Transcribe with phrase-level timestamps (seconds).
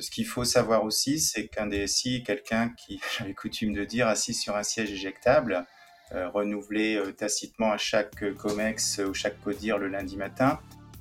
[0.00, 4.08] ce qu'il faut savoir aussi, c'est qu'un DSI est quelqu'un qui, j'avais coutume de dire,
[4.08, 5.66] assis sur un siège éjectable,
[6.12, 10.58] renouvelé tacitement à chaque COMEX ou chaque CODIR le lundi matin.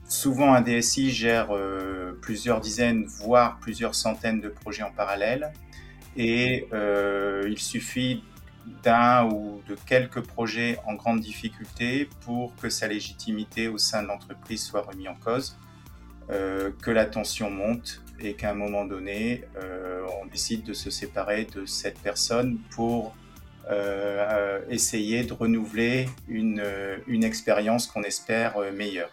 [0.07, 1.49] Souvent, un DSI gère
[2.21, 5.52] plusieurs dizaines, voire plusieurs centaines de projets en parallèle.
[6.16, 8.21] Et il suffit
[8.84, 14.07] d'un ou de quelques projets en grande difficulté pour que sa légitimité au sein de
[14.07, 15.57] l'entreprise soit remise en cause,
[16.29, 20.89] euh, que la tension monte et qu'à un moment donné, euh, on décide de se
[20.89, 23.15] séparer de cette personne pour
[23.69, 26.63] euh, essayer de renouveler une,
[27.07, 29.11] une expérience qu'on espère meilleure.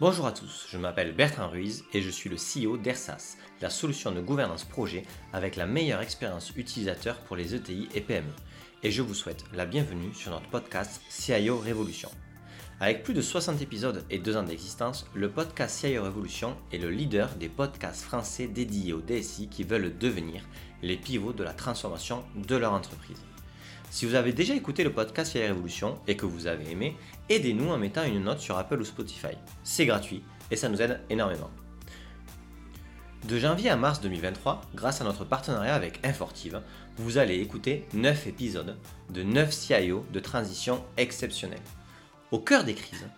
[0.00, 4.12] Bonjour à tous, je m'appelle Bertrand Ruiz et je suis le CEO d'ERSAS, la solution
[4.12, 5.02] de gouvernance projet
[5.32, 8.32] avec la meilleure expérience utilisateur pour les ETI et PME
[8.82, 12.10] et je vous souhaite la bienvenue sur notre podcast CIO Révolution.
[12.82, 16.88] Avec plus de 60 épisodes et 2 ans d'existence, le podcast CIO Révolution est le
[16.88, 20.48] leader des podcasts français dédiés aux DSI qui veulent devenir
[20.80, 23.22] les pivots de la transformation de leur entreprise.
[23.90, 26.96] Si vous avez déjà écouté le podcast CIO Révolution et que vous avez aimé,
[27.28, 29.36] aidez-nous en mettant une note sur Apple ou Spotify.
[29.62, 31.50] C'est gratuit et ça nous aide énormément.
[33.28, 36.62] De janvier à mars 2023, grâce à notre partenariat avec Infortive,
[36.96, 38.78] vous allez écouter 9 épisodes
[39.10, 41.60] de 9 CIO de transition exceptionnelle.
[42.32, 43.08] Au cœur des crises,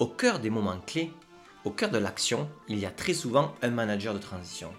[0.00, 1.12] au cœur des moments clés,
[1.64, 4.74] au cœur de l'action, il y a très souvent un manager de transition.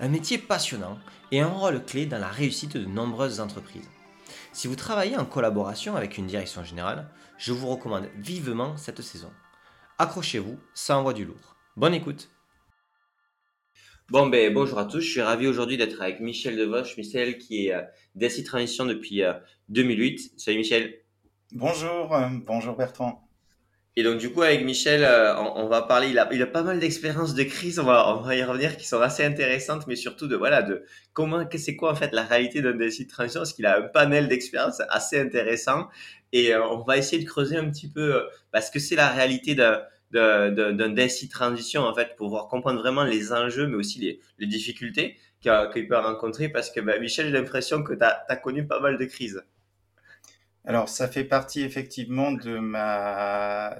[0.00, 0.98] Un métier passionnant
[1.30, 3.90] et un rôle clé dans la réussite de nombreuses entreprises.
[4.54, 9.30] Si vous travaillez en collaboration avec une direction générale, je vous recommande vivement cette saison.
[9.98, 11.56] Accrochez-vous, ça envoie du lourd.
[11.76, 12.30] Bonne écoute
[14.08, 15.00] Bon, ben, bonjour à tous.
[15.00, 16.96] Je suis ravi aujourd'hui d'être avec Michel Devoche.
[16.96, 19.22] Michel qui est euh, Transition depuis
[19.68, 20.20] 2008.
[20.20, 21.00] Euh, Salut Michel.
[21.52, 23.28] Bonjour, euh, bonjour Bertrand.
[23.96, 26.08] Et donc, du coup, avec Michel, euh, on, va parler.
[26.08, 27.80] Il a, a pas mal d'expériences de crise.
[27.80, 31.74] On va, y revenir qui sont assez intéressantes, mais surtout de voilà de comment, c'est
[31.74, 34.80] quoi en fait la réalité d'un DSI de transition, parce qu'il a un panel d'expériences
[34.90, 35.88] assez intéressant.
[36.32, 39.82] Et on va essayer de creuser un petit peu parce que c'est la réalité d'un
[40.12, 45.16] d'un DSI transition en fait pour pouvoir comprendre vraiment les enjeux mais aussi les, difficultés
[45.40, 48.98] qu'il peut rencontrer parce que bah, Michel j'ai l'impression que tu as, connu pas mal
[48.98, 49.42] de crises.
[50.64, 53.78] Alors ça fait partie effectivement de ma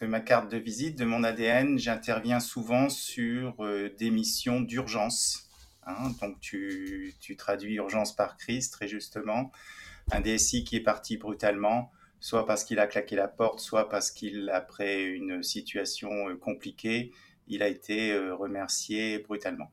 [0.00, 1.78] de ma carte de visite, de mon ADN.
[1.78, 5.48] J'interviens souvent sur euh, des missions d'urgence.
[5.86, 9.52] Hein, donc tu, tu traduis urgence par crise très justement.
[10.12, 14.10] Un DSI qui est parti brutalement soit parce qu'il a claqué la porte, soit parce
[14.10, 17.12] qu'il, après une situation euh, compliquée,
[17.46, 19.70] il a été euh, remercié brutalement.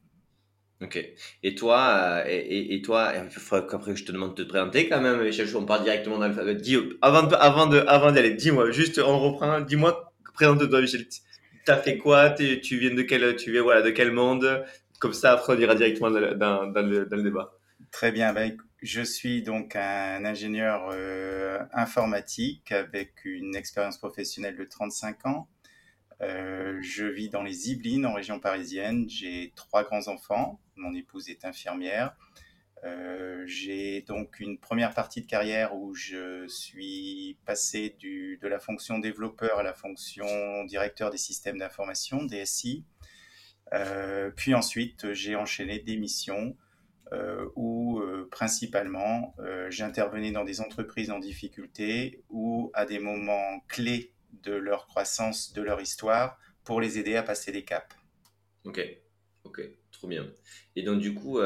[0.84, 1.00] Ok.
[1.44, 5.00] Et toi, euh, et, toi, il faudrait qu'après je te demande de te présenter quand
[5.00, 5.22] même,
[5.56, 6.58] on parle directement dans l'alphabet.
[7.02, 11.06] Avant, de, avant, de, avant d'aller, dis-moi, juste on reprend, dis-moi, présente-toi Michel.
[11.66, 12.32] T'as fait quoi?
[12.32, 14.66] Tu viens de quel, tu viens, voilà, de quel monde?
[15.00, 17.54] Comme ça, après on ira directement dans, dans, dans, le, dans le, débat.
[17.92, 18.34] Très bien.
[18.34, 25.48] Ben, je suis donc un ingénieur euh, informatique avec une expérience professionnelle de 35 ans.
[26.22, 29.10] Euh, je vis dans les Yvelines, en région parisienne.
[29.10, 30.60] J'ai trois grands-enfants.
[30.76, 32.16] Mon épouse est infirmière.
[32.84, 39.00] Euh, j'ai donc une première partie de carrière où je suis passé de la fonction
[39.00, 40.26] développeur à la fonction
[40.66, 42.84] directeur des systèmes d'information, DSI.
[44.36, 46.58] puis ensuite, j'ai enchaîné des missions
[47.14, 53.60] euh, où euh, principalement euh, j'intervenais dans des entreprises en difficulté ou à des moments
[53.68, 54.13] clés
[54.44, 57.96] de leur croissance, de leur histoire, pour les aider à passer des caps.
[58.66, 58.82] Ok,
[59.44, 59.62] ok,
[59.92, 60.28] trop bien.
[60.76, 61.40] Et donc du coup,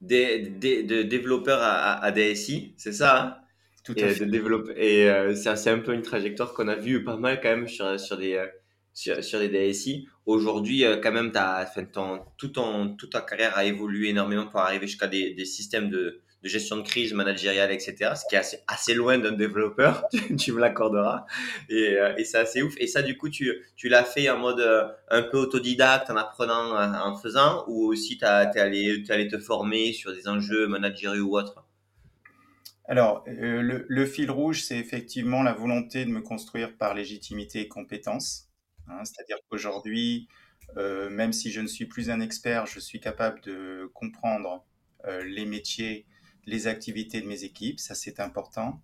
[0.00, 3.36] des, de développeur à, à, DSI, c'est ça hein?
[3.84, 4.24] Tout à et fait.
[4.24, 8.00] De et c'est un peu une trajectoire qu'on a vue pas mal quand même sur,
[8.00, 8.42] sur des
[8.94, 10.08] sur, sur les DSI.
[10.24, 14.46] Aujourd'hui, euh, quand même, as, enfin, ton, tout ton, toute ta carrière a évolué énormément
[14.46, 18.12] pour arriver jusqu'à des, des systèmes de, de gestion de crise managériale, etc.
[18.14, 20.04] Ce qui est assez, loin d'un développeur,
[20.38, 21.24] tu, me l'accorderas.
[21.70, 22.74] Et, euh, et c'est assez ouf.
[22.76, 26.76] Et ça, du coup, tu, l'as fait en mode euh, un peu autodidacte, en apprenant,
[26.76, 31.64] en faisant, ou aussi tu es allé, te former sur des enjeux managériaux ou autres?
[32.86, 38.50] Alors, le, fil rouge, c'est effectivement la volonté de me construire par légitimité et compétence.
[38.88, 40.28] Hein, c'est-à-dire qu'aujourd'hui,
[40.76, 44.66] euh, même si je ne suis plus un expert, je suis capable de comprendre
[45.06, 46.06] euh, les métiers,
[46.46, 48.80] les activités de mes équipes, ça c'est important.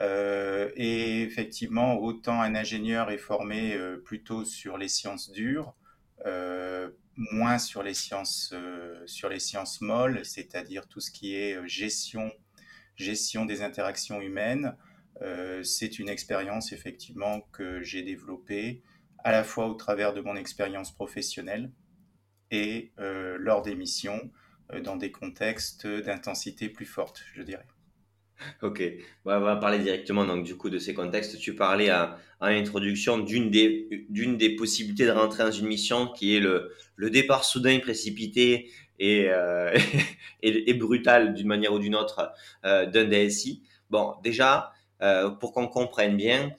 [0.00, 5.74] Euh, et effectivement, autant un ingénieur est formé plutôt sur les sciences dures,
[7.16, 8.54] moins sur les sciences,
[9.06, 12.30] sur les sciences molles, c'est-à-dire tout ce qui est gestion,
[12.96, 14.76] gestion des interactions humaines.
[15.62, 18.82] c'est une expérience effectivement que j'ai développée
[19.24, 21.72] à la fois au travers de mon expérience professionnelle,
[22.50, 24.30] et lors des missions
[24.82, 27.66] dans des contextes d'intensité plus forte, je dirais.
[28.62, 28.82] Ok,
[29.24, 31.38] on va parler directement donc du coup de ces contextes.
[31.38, 36.40] Tu parlais à, à l'introduction d'une des, possibilités de rentrer dans une mission qui est
[36.40, 36.70] le,
[37.10, 39.76] départ soudain, précipité et, euh,
[40.42, 42.32] et, brutal d'une manière ou d'une autre
[42.64, 43.62] euh, d'un DSI.
[43.88, 44.72] Bon, déjà,
[45.02, 46.50] euh, pour qu'on comprenne bien,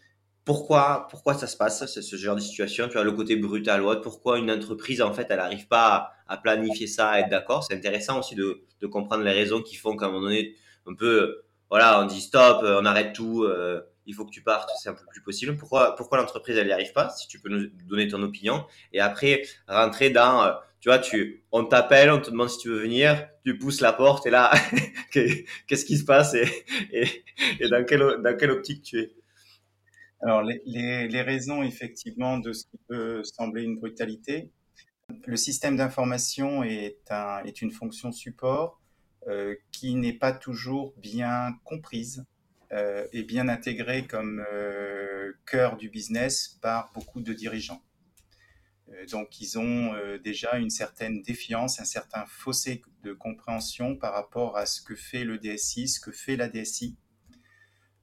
[0.48, 3.88] pourquoi, pourquoi ça se passe, ce, genre de situation, tu vois, le côté brutal ou
[3.88, 7.66] autre, pourquoi une entreprise, en fait, elle n'arrive pas à, planifier ça, à être d'accord.
[7.66, 10.56] C'est intéressant aussi de, de comprendre les raisons qui font qu'à un moment donné,
[10.88, 14.42] un peu voilà, on dit stop, euh, on arrête tout, euh, il faut que tu
[14.42, 15.58] partes, c'est un peu plus possible.
[15.58, 18.66] Pourquoi, pourquoi l'entreprise elle n'y arrive pas Si tu peux nous donner ton opinion.
[18.94, 22.70] Et après, rentrer dans, euh, tu vois, tu, on t'appelle, on te demande si tu
[22.70, 24.50] veux venir, tu pousses la porte et là,
[25.12, 26.48] qu'est-ce qui se passe et,
[26.94, 27.06] et,
[27.60, 29.12] et, dans, quelle, dans quelle optique tu es?
[30.22, 30.62] Alors, les,
[31.08, 34.52] les, raisons effectivement de ce qui peut sembler une brutalité.
[35.26, 38.82] Le système d'information est, un, est une fonction support
[39.28, 42.26] euh, qui n'est pas toujours bien comprise
[42.72, 47.82] euh, et bien intégrée comme euh, cœur du business par beaucoup de dirigeants.
[49.12, 49.94] donc ils ont
[50.24, 55.26] déjà une certaine défiance, un certain fossé de compréhension par rapport à ce que fait
[55.26, 56.98] le DSI, ce que fait la DSI.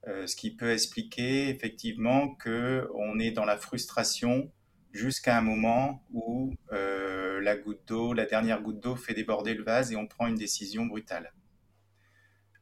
[0.07, 4.51] Ce qui peut expliquer effectivement que on est dans la frustration
[4.95, 9.63] jusqu'à un moment où euh, la goutte d'eau, la dernière goutte d'eau fait déborder le
[9.63, 11.33] vase et on prend une décision brutale.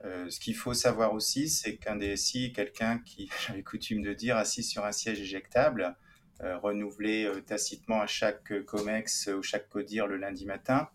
[0.04, 4.13] Euh, ce qu'il faut savoir aussi, c'est qu'un DSI est quelqu'un qui, j'avais coutume de
[4.13, 5.95] dire, assis sur un siège éjectable,
[6.42, 10.90] euh, renouvelé euh, tacitement à chaque COMEX ou chaque CODIR le lundi matin.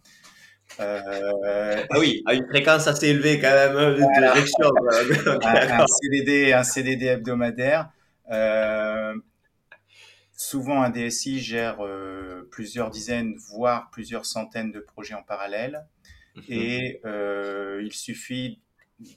[0.81, 4.35] Euh, ah oui, à une fréquence assez élevée quand même hein, voilà.
[5.77, 7.91] un, un, CDD, un CDD hebdomadaire.
[8.31, 9.15] Euh,
[10.41, 15.85] Souvent, un DSI gère euh, plusieurs dizaines, voire plusieurs centaines de projets en parallèle.
[16.37, 16.41] Mmh.
[16.49, 17.01] Et
[17.83, 18.61] il suffit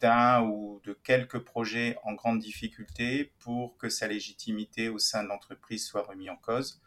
[0.01, 5.27] d'un ou de quelques projets en grande difficulté pour que sa légitimité au sein de
[5.27, 6.81] l'entreprise soit remise en cause,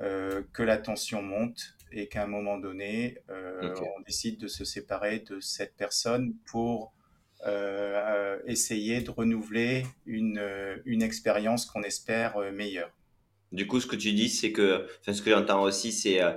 [0.00, 3.84] que la tension monte et qu'à un moment donné, euh, okay.
[3.96, 6.92] on décide de se séparer de cette personne pour
[7.46, 10.42] euh, essayer de renouveler une,
[10.84, 12.92] une expérience qu'on espère meilleure.
[13.52, 16.32] Du coup, ce que tu dis, c'est que, enfin, ce que j'entends aussi, c'est euh,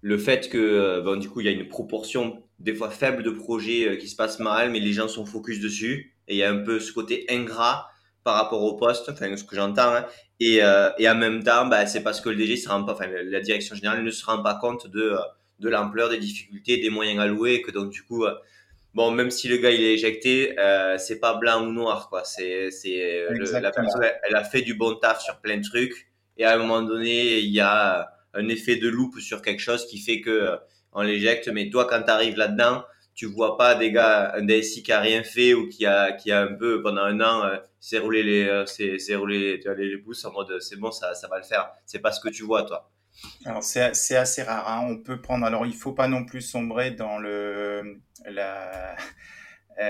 [0.00, 3.22] le fait que, euh, bon, du coup, il y a une proportion des fois faible
[3.22, 6.38] de projets euh, qui se passent mal, mais les gens sont focus dessus, et il
[6.38, 7.90] y a un peu ce côté ingrat
[8.24, 10.06] par rapport au poste, enfin, ce que j'entends, hein,
[10.40, 12.92] et, euh, et en même temps, bah, c'est parce que le DG se rend pas,
[12.94, 15.14] enfin, la direction générale ne se rend pas compte de,
[15.60, 18.24] de l'ampleur des difficultés, des moyens alloués, que donc, du coup,
[18.94, 22.24] bon, même si le gars il est éjecté, euh, c'est pas blanc ou noir, quoi.
[22.24, 23.26] C'est, c'est
[23.60, 26.58] la personne, elle a fait du bon taf sur plein de trucs et à un
[26.58, 30.30] moment donné, il y a un effet de loupe sur quelque chose qui fait que
[30.30, 30.56] euh,
[30.92, 31.48] on l'éjecte.
[31.48, 35.00] Mais toi, quand tu arrives là-dedans, tu vois pas des gars, un DSI qui a
[35.00, 38.22] rien fait ou qui a, qui a un peu pendant un an euh, s'est roulé
[38.22, 41.44] les, euh, s'est roulé les, les pouces en mode c'est bon, ça, ça va le
[41.44, 41.70] faire.
[41.86, 42.90] C'est pas ce que tu vois, toi.
[43.44, 44.68] Alors c'est, c'est assez rare.
[44.68, 44.86] Hein.
[44.88, 45.46] On peut prendre.
[45.46, 48.96] Alors il faut pas non plus sombrer dans le la,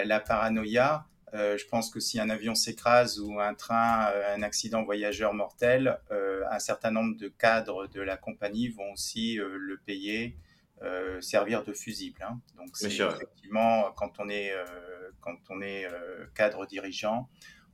[0.05, 1.07] la paranoïa.
[1.35, 5.35] Euh, je pense que si un avion s'écrase ou un train, euh, un accident voyageur
[5.35, 10.37] mortel, euh, un certain nombre de cadres de la compagnie vont aussi euh, le payer,
[10.85, 12.23] euh, servir de fusible.
[12.23, 12.41] Hein.
[12.57, 14.53] Donc c'est effectivement quand on est
[15.21, 15.87] quand on est
[16.35, 17.29] cadre dirigeant,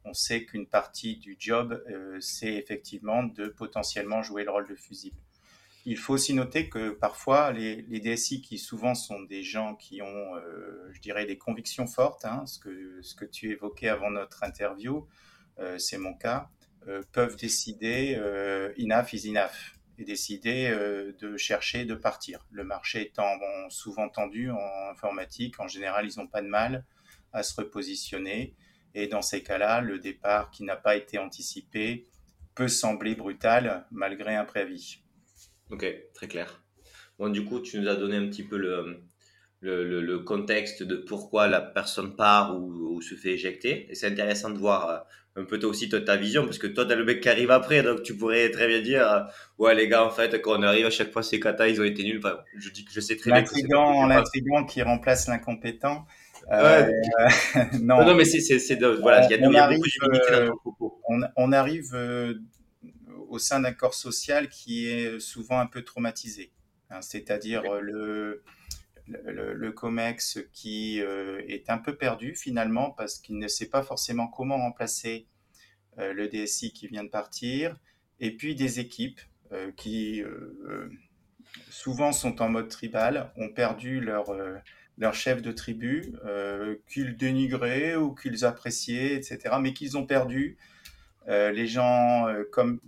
[0.04, 1.82] on sait qu'une partie du job,
[2.20, 5.16] c'est effectivement de potentiellement jouer le rôle de fusible.
[5.86, 10.02] Il faut aussi noter que parfois, les, les, DSI, qui souvent sont des gens qui
[10.02, 14.10] ont, euh, je dirais, des convictions fortes, hein, ce, que, ce que tu évoquais avant
[14.10, 15.08] notre interview,
[15.58, 16.50] euh, c'est mon cas,
[16.86, 22.46] euh, peuvent décider euh, enough is enough et décider euh, de chercher de partir.
[22.50, 23.38] Le marché étant
[23.68, 26.84] souvent tendu en informatique, en général, ils n'ont pas de mal
[27.32, 28.56] à se repositionner.
[28.94, 32.08] Et dans ces cas-là, le départ qui n'a pas été anticipé
[32.54, 35.02] peut sembler brutal malgré un préavis.
[35.70, 36.64] Ok, très clair.
[37.18, 39.02] Bon, du coup, tu nous as donné un petit peu le,
[39.60, 43.86] le, le, le contexte de pourquoi la personne part ou, ou se fait éjecter.
[43.90, 46.66] Et c'est intéressant de voir euh, un peu toi aussi toi, ta vision, parce que
[46.66, 49.20] toi, tu as le mec qui arrive après, donc tu pourrais très bien dire euh,
[49.58, 51.84] Ouais, les gars, en fait, quand on arrive, à chaque fois, ces katas, ils ont
[51.84, 52.18] été nuls.
[52.18, 53.44] Enfin, je dis que je sais très bien.
[54.08, 56.06] L'intrigant qui remplace l'incompétent.
[56.50, 56.86] Euh,
[57.54, 57.68] ouais.
[57.80, 58.04] non.
[58.04, 58.82] non, mais c'est.
[59.00, 61.00] Voilà, il y a, on, arrive, dans ton propos.
[61.06, 61.94] On, on arrive
[63.28, 66.50] au sein d'un corps social qui est souvent un peu traumatisé.
[66.90, 68.42] Hein, C'est-à-dire le,
[69.24, 74.28] le, COMEX qui euh, est un peu perdu finalement parce qu'il ne sait pas forcément
[74.28, 75.26] comment remplacer
[75.98, 77.76] euh, le DSI qui vient de partir,
[78.20, 79.20] et puis des équipes
[79.52, 80.22] euh, qui,
[81.68, 84.32] souvent sont en mode tribal, ont perdu leur,
[84.98, 86.14] leur chef de tribu,
[86.88, 90.56] qu'ils dénigraient ou qu'ils appréciaient, etc., mais qu'ils ont perdu.
[91.26, 92.80] les gens, comme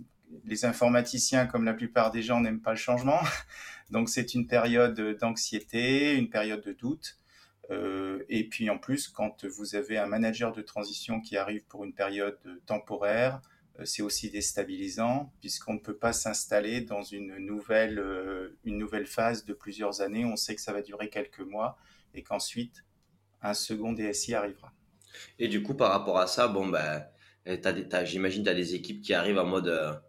[0.45, 3.19] les informaticiens, comme la plupart des gens, n'aiment pas le changement.
[3.93, 7.19] Donc c'est une période d'anxiété, une période de doute.
[7.69, 11.83] Euh, et puis en plus, quand vous avez un manager de transition qui arrive pour
[11.83, 13.39] une période temporaire,
[13.79, 19.05] euh, c'est aussi déstabilisant puisqu'on ne peut pas s'installer dans une nouvelle, euh, une nouvelle
[19.05, 20.25] phase de plusieurs années.
[20.25, 21.77] On sait que ça va durer quelques mois
[22.15, 22.83] et qu'ensuite
[23.43, 24.73] un second DSI arrivera.
[25.37, 27.05] Et du coup, par rapport à ça, bon ben,
[28.05, 30.01] j'imagine tu as des équipes qui arrivent en mode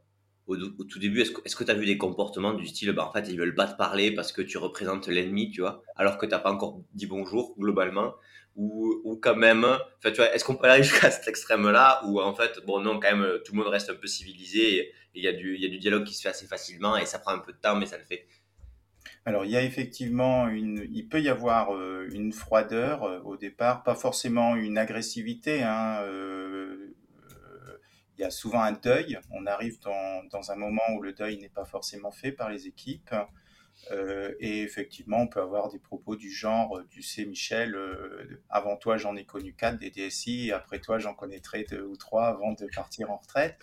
[0.47, 3.29] au, tout début, est-ce que tu as vu des comportements du style, bah, en fait,
[3.29, 6.33] ils veulent pas te parler parce que tu représentes l'ennemi, tu vois, alors que tu
[6.33, 8.15] n'as pas encore dit bonjour, globalement,
[8.57, 9.67] ou, ou quand même,
[10.03, 13.17] tu vois, est-ce qu'on peut aller jusqu'à cet extrême-là, où en fait, bon, non, quand
[13.17, 16.15] même, tout le monde reste un peu civilisé, et il y, a du, dialogue qui
[16.15, 18.27] se fait assez facilement, et ça prend un peu de temps, mais ça le fait.
[19.27, 23.37] Alors, il y a effectivement une, il peut y avoir euh, une froideur euh, au
[23.37, 26.44] départ, pas forcément une agressivité, hein, euh,
[28.25, 29.19] y a souvent un deuil.
[29.31, 33.15] On arrive dans, un moment où le deuil n'est pas forcément fait par les équipes.
[33.91, 38.77] Euh, et effectivement, on peut avoir des propos du genre, tu sais, Michel, euh, avant
[38.77, 42.53] toi, j'en ai connu quatre des DSI, après toi, j'en connaîtrai deux ou trois avant
[42.53, 43.59] de partir en retraite.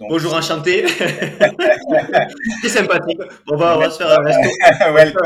[0.00, 0.86] Bonjour, enchanté.
[2.62, 3.20] C'est sympathique.
[3.48, 5.18] On va, on va se faire un resto.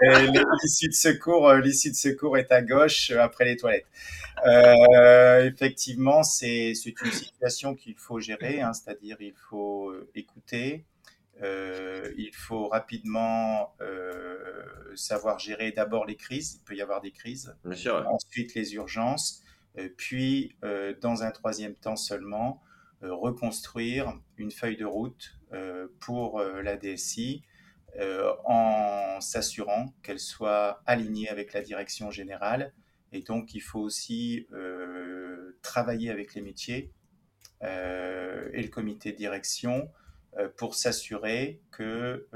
[0.62, 3.86] L'issue de secours, euh, l'issue de secours est à gauche après les toilettes.
[4.46, 10.84] Euh, effectivement, c'est une situation qu'il faut gérer, hein, c'est-à-dire il faut euh, écouter,
[11.42, 14.36] euh, il faut rapidement euh,
[14.94, 18.74] savoir gérer d'abord les crises, il peut y avoir des crises, Bien sûr, ensuite les
[18.74, 19.42] urgences,
[19.78, 20.54] euh, puis
[21.00, 22.60] dans un troisième temps seulement,
[23.10, 25.38] reconstruire une feuille de route
[26.00, 27.44] pour la DSI
[28.44, 32.72] en s'assurant qu'elle soit alignée avec la direction générale.
[33.14, 36.92] Et donc, il faut aussi euh, travailler avec les métiers
[37.62, 39.88] euh, et le comité de direction
[40.36, 42.26] euh, pour s'assurer que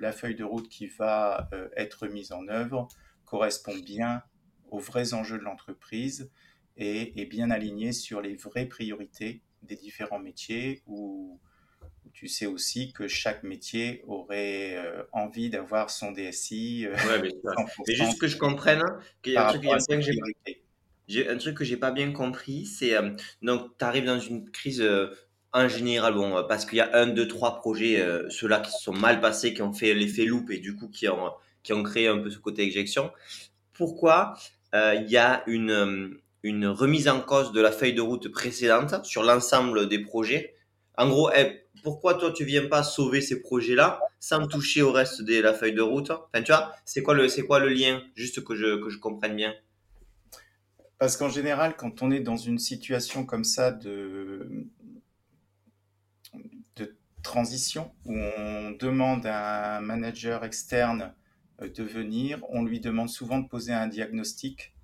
[0.00, 2.88] la feuille de route qui va être mise en œuvre
[3.24, 4.22] correspond bien
[4.70, 6.30] aux vrais enjeux de l'entreprise
[6.76, 11.38] et est bien alignée sur les vraies priorités des différents métiers où
[12.12, 16.86] tu sais aussi que chaque métier aurait euh, envie d'avoir son DSI.
[16.86, 18.82] Euh, ouais, mais, juste que je comprenne,
[19.22, 19.64] qu'il y a un truc,
[21.06, 23.10] j'ai un truc que j'ai pas bien compris, c'est euh,
[23.40, 24.84] donc tu arrives dans une crise
[25.52, 28.92] en général, bon, parce qu'il y a un, deux, trois projets, ceux-là qui se sont
[28.92, 31.30] mal passés, qui ont fait l'effet loop et du coup qui ont,
[31.62, 33.12] qui ont créé un peu ce côté éjection.
[33.72, 34.34] Pourquoi
[34.74, 36.18] il y a une,
[36.48, 40.54] une remise en cause de la feuille de route précédente sur l'ensemble des projets.
[40.96, 45.22] En gros, elle, pourquoi toi tu viens pas sauver ces projets-là sans toucher au reste
[45.22, 46.10] de la feuille de route?
[46.10, 48.02] Enfin, tu vois, c'est quoi le, c'est quoi le lien?
[48.16, 49.54] Juste que je, que je comprenne bien.
[50.98, 54.66] Parce qu'en général, quand on est dans une situation comme ça de,
[56.74, 61.14] de transition, où on demande à un manager externe
[61.62, 64.74] euh, de venir, on lui demande souvent de poser un diagnostic,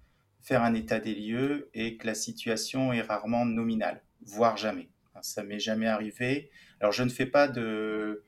[0.44, 4.90] faire un état des lieux et que la situation est rarement nominale, voire jamais.
[5.22, 6.50] Ça m'est jamais arrivé.
[6.80, 8.24] Alors, je ne fais pas de.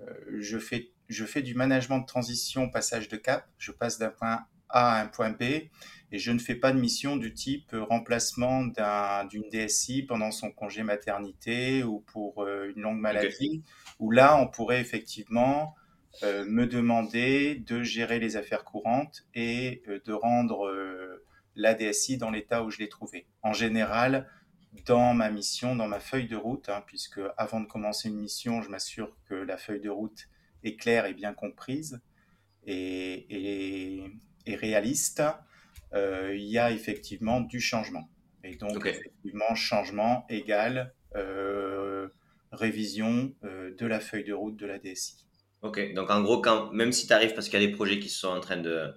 [0.00, 3.46] Euh, je, fais, je fais du management de transition, passage de cap.
[3.58, 6.80] Je passe d'un point A à un point B et je ne fais pas de
[6.80, 8.64] mission du type remplacement
[9.30, 13.62] d'une DSI pendant son congé maternité ou pour euh, une longue maladie,
[13.98, 15.74] où là, on pourrait effectivement
[16.22, 20.66] euh, me demander de gérer les affaires courantes et de rendre
[21.58, 23.26] la DSI dans l'état où je l'ai trouvé.
[23.42, 24.26] En général,
[24.86, 28.62] dans ma mission, dans ma feuille de route, hein, puisque avant de commencer une mission,
[28.62, 30.28] je m'assure que la feuille de route
[30.62, 32.00] est claire et bien comprise
[32.66, 34.06] et,
[34.46, 35.22] et, réaliste,
[35.94, 38.08] euh, il y a effectivement du changement.
[38.44, 42.08] Et donc, effectivement, changement égale euh,
[42.52, 45.26] révision euh, de la feuille de route de la DSI.
[45.62, 47.98] Ok, donc en gros, quand, même si tu arrives parce qu'il y a des projets
[47.98, 48.94] qui sont en train de,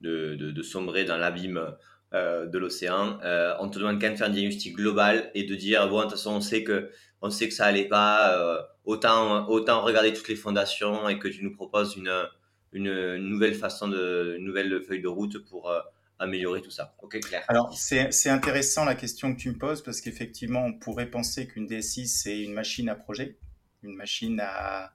[0.00, 1.76] de, de sombrer dans l'abîme
[2.14, 3.18] euh, de l'océan.
[3.24, 5.98] Euh, on te demande quand même de faire un diagnostic global et de dire bon
[5.98, 6.88] de toute façon on sait que
[7.20, 8.38] on sait que ça allait pas.
[8.38, 12.12] Euh, autant autant regarder toutes les fondations et que tu nous proposes une
[12.72, 15.72] une, nouvelle façon de une nouvelle feuille de route pour
[16.20, 16.94] améliorer tout ça.
[17.02, 17.42] Ok, clair.
[17.48, 21.66] Alors, c'est intéressant la question que tu me poses parce qu'effectivement, on pourrait penser qu'une
[21.66, 23.38] DSI, c'est une machine à projet,
[23.82, 24.92] une machine à,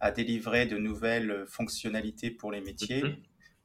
[0.00, 3.02] à, délivrer de nouvelles fonctionnalités pour les métiers.
[3.02, 3.16] Mm-hmm.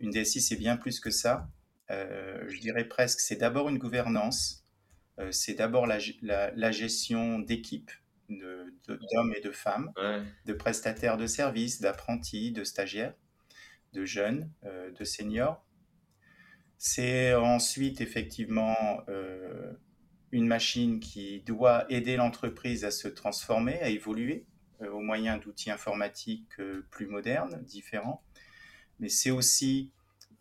[0.02, 1.48] Une DSI, c'est bien plus que ça.
[1.92, 4.66] Euh, je dirais presque, c'est d'abord une gouvernance,
[5.20, 6.00] euh, c'est d'abord la,
[6.72, 7.92] gestion d'équipe,
[8.30, 9.92] d'hommes et de femmes,
[10.46, 13.14] de prestataires de services, d'apprentis, de stagiaires,
[13.94, 15.66] de jeunes, euh, de seniors.
[16.78, 19.74] C'est ensuite effectivement euh,
[20.32, 24.46] une machine qui doit aider l'entreprise à se transformer, à évoluer
[24.82, 28.24] euh, au moyen d'outils informatiques plus modernes, différents.
[29.00, 29.92] Mais c'est aussi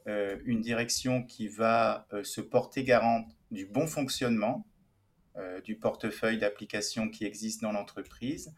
[0.07, 4.65] une direction qui va se porter garante du bon fonctionnement
[5.39, 8.55] euh, du portefeuille d'applications qui existe dans l'entreprise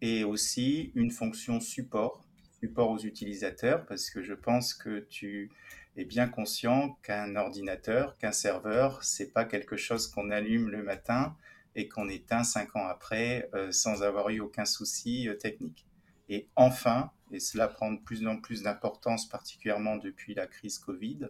[0.00, 2.24] et aussi une fonction support,
[2.60, 5.50] support aux utilisateurs, parce que je pense que tu
[5.98, 11.36] es bien conscient qu'un ordinateur, qu'un serveur, c'est pas quelque chose qu'on allume le matin
[11.76, 15.84] et qu'on éteint cinq ans après euh, sans avoir eu aucun souci euh, technique.
[16.30, 21.28] Et enfin, et cela prend de plus en plus d'importance, particulièrement depuis la crise Covid,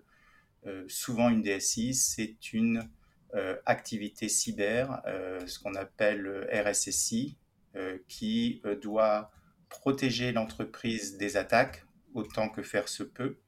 [0.89, 2.89] souvent une DSI, c'est une
[3.35, 7.37] euh, activité cyber, euh, ce qu'on appelle RSSI,
[7.75, 9.33] euh, qui doit
[9.69, 11.85] protéger l'entreprise des attaques
[12.15, 13.39] autant que faire se peut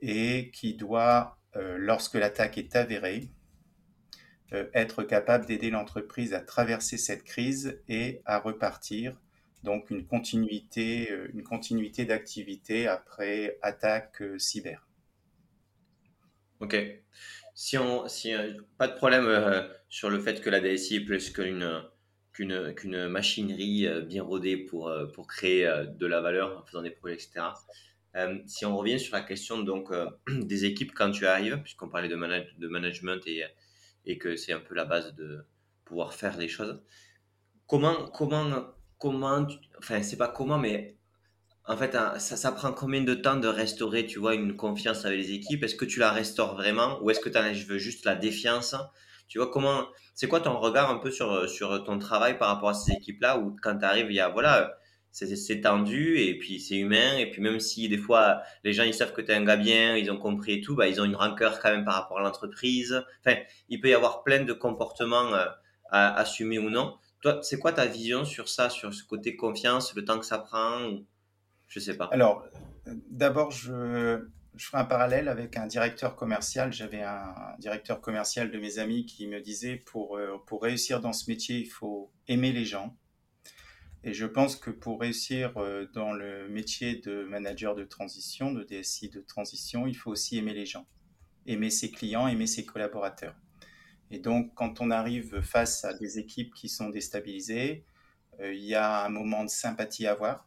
[0.00, 3.30] et qui doit, lorsque l'attaque est avérée,
[4.50, 9.16] être capable d'aider l'entreprise à traverser cette crise et à repartir.
[9.64, 14.86] Donc une continuité, une continuité d'activité après attaque cyber.
[16.60, 16.76] Ok
[17.54, 21.04] si on, si, euh, pas de problème euh, sur le fait que la DSI est
[21.04, 21.82] plus qu'une
[22.32, 27.14] qu'une machinerie euh, bien rodée pour, pour créer de la valeur en faisant des projets,
[27.14, 27.46] etc.
[28.46, 29.90] si on revient sur la question donc
[30.28, 32.16] des équipes quand tu arrives, puisqu'on parlait de,
[32.58, 33.44] de management et,
[34.04, 35.44] et que c'est un peu la base de
[35.84, 36.82] pouvoir faire les choses,
[37.68, 39.46] comment, comment, comment,
[39.78, 40.96] enfin c'est pas comment, mais
[41.66, 45.18] en fait, ça, ça prend combien de temps de restaurer, tu vois, une confiance avec
[45.18, 45.64] les équipes?
[45.64, 48.74] Est-ce que tu la restaures vraiment ou est-ce que tu veux juste la défiance?
[49.28, 52.70] Tu vois, comment C'est quoi ton regard un peu sur, sur ton travail par rapport
[52.70, 54.74] à ces équipes-là où quand tu arrives, il y a, voilà,
[55.10, 58.94] c'est tendu et puis c'est humain et puis même si des fois les gens ils
[58.94, 61.04] savent que tu es un gars bien, ils ont compris et tout, bah, ils ont
[61.04, 63.04] une rancœur quand même par rapport à l'entreprise.
[63.24, 65.46] Enfin, il peut y avoir plein de comportements euh,
[65.90, 66.96] à assumer ou non.
[67.24, 70.38] Toi, c'est quoi ta vision sur ça, sur ce côté confiance, le temps que ça
[70.38, 70.90] prend
[71.68, 72.10] je sais pas?
[72.12, 72.44] Alors,
[73.08, 76.70] d'abord, je, je ferai un parallèle avec un directeur commercial.
[76.70, 81.14] J'avais un directeur commercial de mes amis qui me disait pour, euh, pour réussir dans
[81.14, 82.94] ce métier, il faut aimer les gens.
[84.02, 88.64] Et je pense que pour réussir euh, dans le métier de manager de transition, de
[88.64, 90.86] DSI de transition, il faut aussi aimer les gens,
[91.46, 93.34] aimer ses clients, aimer ses collaborateurs.
[94.14, 97.84] Et donc, quand on arrive face à des équipes qui sont déstabilisées,
[98.38, 100.46] euh, il y a un moment de sympathie à avoir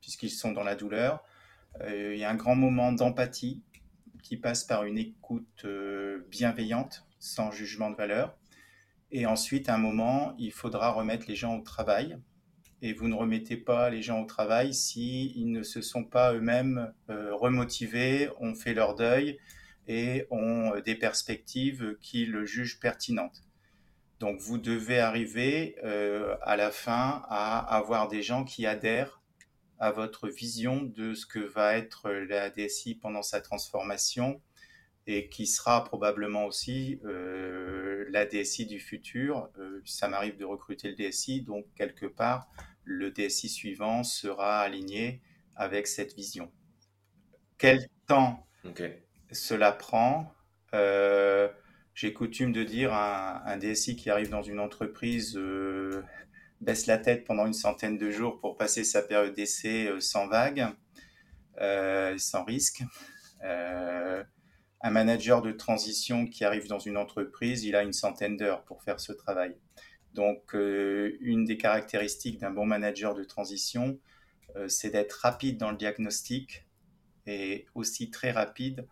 [0.00, 1.22] puisqu'ils sont dans la douleur.
[1.82, 3.62] Euh, il y a un grand moment d'empathie
[4.24, 8.36] qui passe par une écoute euh, bienveillante, sans jugement de valeur.
[9.12, 12.18] Et ensuite, à un moment, il faudra remettre les gens au travail.
[12.82, 16.34] Et vous ne remettez pas les gens au travail si ils ne se sont pas
[16.34, 19.38] eux-mêmes remotivés, ont fait leur deuil
[19.88, 23.42] et ont des perspectives qu'ils jugent pertinentes.
[24.20, 25.76] Donc vous devez arriver
[26.42, 29.20] à la fin à avoir des gens qui adhèrent
[29.78, 34.40] à votre vision de ce que va être la DSI pendant sa transformation
[35.06, 39.50] et qui sera probablement aussi euh, la DSI du futur.
[39.58, 42.48] Euh, ça m'arrive de recruter le DSI, donc quelque part,
[42.84, 45.20] le DSI suivant sera aligné
[45.56, 46.50] avec cette vision.
[47.58, 48.46] Quel temps
[49.34, 50.32] cela prend
[50.74, 51.48] euh,
[51.94, 55.38] J'ai coutume de dire un, DSI qui arrive dans une entreprise
[56.64, 60.26] baisse la tête pendant une centaine de jours pour passer sa période d'essai euh, sans
[60.26, 60.66] vague,
[61.60, 62.82] euh, sans risque.
[63.44, 64.24] Euh,
[64.80, 68.82] un manager de transition qui arrive dans une entreprise, il a une centaine d'heures pour
[68.82, 69.56] faire ce travail.
[70.12, 73.98] Donc, une des caractéristiques d'un bon manager de transition,
[74.68, 76.66] c'est d'être rapide dans le diagnostic
[77.26, 78.86] et aussi très rapide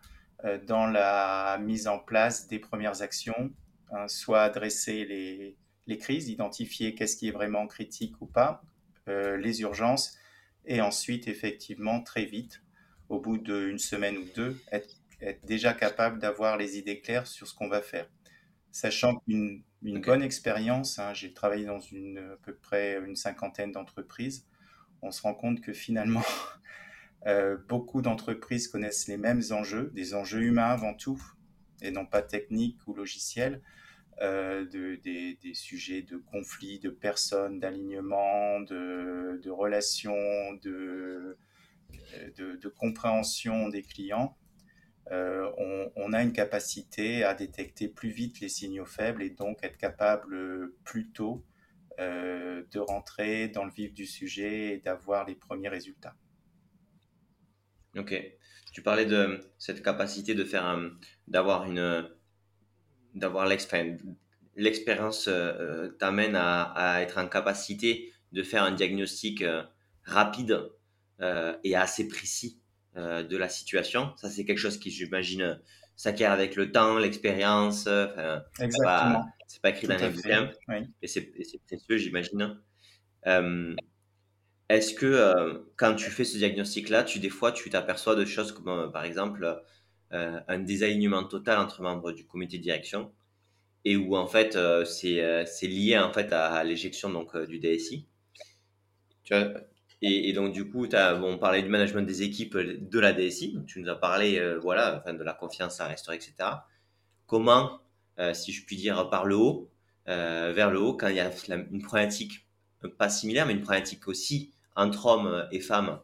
[0.67, 3.51] dans la mise en place des premières actions,
[3.91, 8.63] hein, soit adresser les, les crises, identifier qu'est-ce qui est vraiment critique ou pas,
[9.07, 10.17] euh, les urgences,
[10.65, 12.61] et ensuite, effectivement, très vite,
[13.09, 14.95] au bout d'une semaine ou deux, être,
[15.43, 18.09] déjà capable d'avoir les idées claires sur ce qu'on va faire.
[18.71, 23.71] Sachant qu'une une bonne expérience, hein, j'ai travaillé dans une, à peu près une cinquantaine
[23.71, 24.45] d'entreprises,
[25.01, 26.23] on se rend compte que finalement,
[27.25, 31.21] euh, beaucoup d'entreprises connaissent les mêmes enjeux, des enjeux humains avant tout,
[31.81, 33.61] et non pas techniques ou logiciels.
[34.21, 41.35] Euh, de, des, sujets de conflits, de personnes, d'alignement, de, relations, de,
[42.77, 44.37] compréhension des clients,
[45.11, 45.49] euh,
[45.95, 50.71] on, a une capacité à détecter plus vite les signaux faibles et donc être capable
[50.83, 51.43] plus tôt
[51.97, 56.15] de rentrer dans le vif du sujet et d'avoir les premiers résultats.
[57.97, 58.15] Ok.
[58.71, 60.79] Tu parlais de cette capacité de faire,
[61.27, 62.09] d'avoir une,
[63.13, 63.45] d'avoir
[64.55, 65.29] l'expérience
[65.99, 69.43] t'amène à, être en capacité de faire un diagnostic
[70.03, 70.71] rapide
[71.63, 72.61] et assez précis
[72.95, 74.13] de la situation.
[74.17, 75.61] Ça, c'est quelque chose qui, j'imagine,
[75.95, 77.87] s'acquiert avec le temps, l'expérience.
[78.59, 79.23] Exactement.
[79.47, 80.49] C'est pas, écrit dans les bouquins.
[81.03, 81.31] Et c'est
[81.67, 82.59] précieux, j'imagine.
[84.71, 88.25] Euh, est-ce que euh, quand tu fais ce diagnostic-là, tu des fois tu t'aperçois de
[88.25, 89.61] choses comme euh, par exemple
[90.11, 93.11] un désalignement total entre membres du comité de direction
[93.83, 98.07] et où en fait c'est lié en fait à, l'éjection donc du DSI.
[100.05, 103.57] Et, donc, du coup, as, bon, on parlait du management des équipes de la DSI.
[103.65, 106.33] Tu nous as parlé euh, voilà, enfin, de la confiance à restaurer, etc.
[107.25, 107.79] Comment,
[108.19, 109.71] euh, si je puis dire, par le haut,
[110.09, 111.31] euh, vers le haut, quand il y a
[111.71, 112.42] une problématique,
[112.89, 115.99] pas similaire, mais une problématique aussi entre hommes et femmes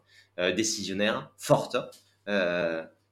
[0.56, 1.76] décisionnaires, forte,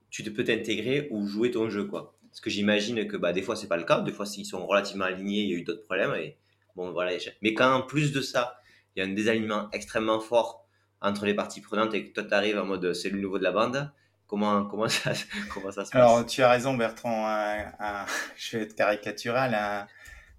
[0.09, 1.85] tu te peux t'intégrer ou jouer ton jeu.
[1.85, 2.17] Quoi.
[2.29, 4.01] Parce que j'imagine que bah, des fois, c'est pas le cas.
[4.01, 6.13] Des fois, s'ils sont relativement alignés, il y a eu d'autres problèmes.
[6.15, 6.37] Et,
[6.75, 7.11] bon, voilà.
[7.41, 8.61] Mais quand en plus de ça,
[8.95, 10.65] il y a un désalignement extrêmement fort
[11.01, 13.43] entre les parties prenantes et que toi tu arrives en mode c'est le nouveau de
[13.43, 13.91] la bande
[14.27, 15.13] Comment, comment, ça,
[15.53, 15.95] comment ça se passe?
[15.95, 17.27] Alors, tu as raison, Bertrand.
[18.37, 19.53] je vais être caricatural.
[19.53, 19.87] Un,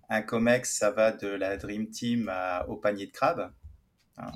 [0.09, 2.33] un, COMEX, ça va de la Dream Team
[2.69, 3.53] au panier de crabe.
[4.17, 4.33] Hein.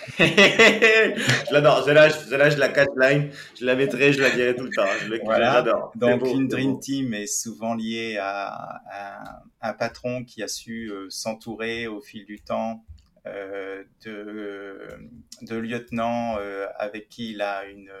[0.18, 1.84] je l'adore.
[1.84, 3.30] Celle-là, je la catline.
[3.58, 4.86] Je la mettrai, je la dirai tout le temps.
[5.00, 5.92] Je l'adore.
[5.94, 8.82] Donc, une Dream Team est souvent liée à,
[9.60, 12.84] un patron qui a su euh, s'entourer au fil du temps
[13.26, 14.88] euh, de,
[15.42, 17.92] de lieutenants euh, avec qui il a une,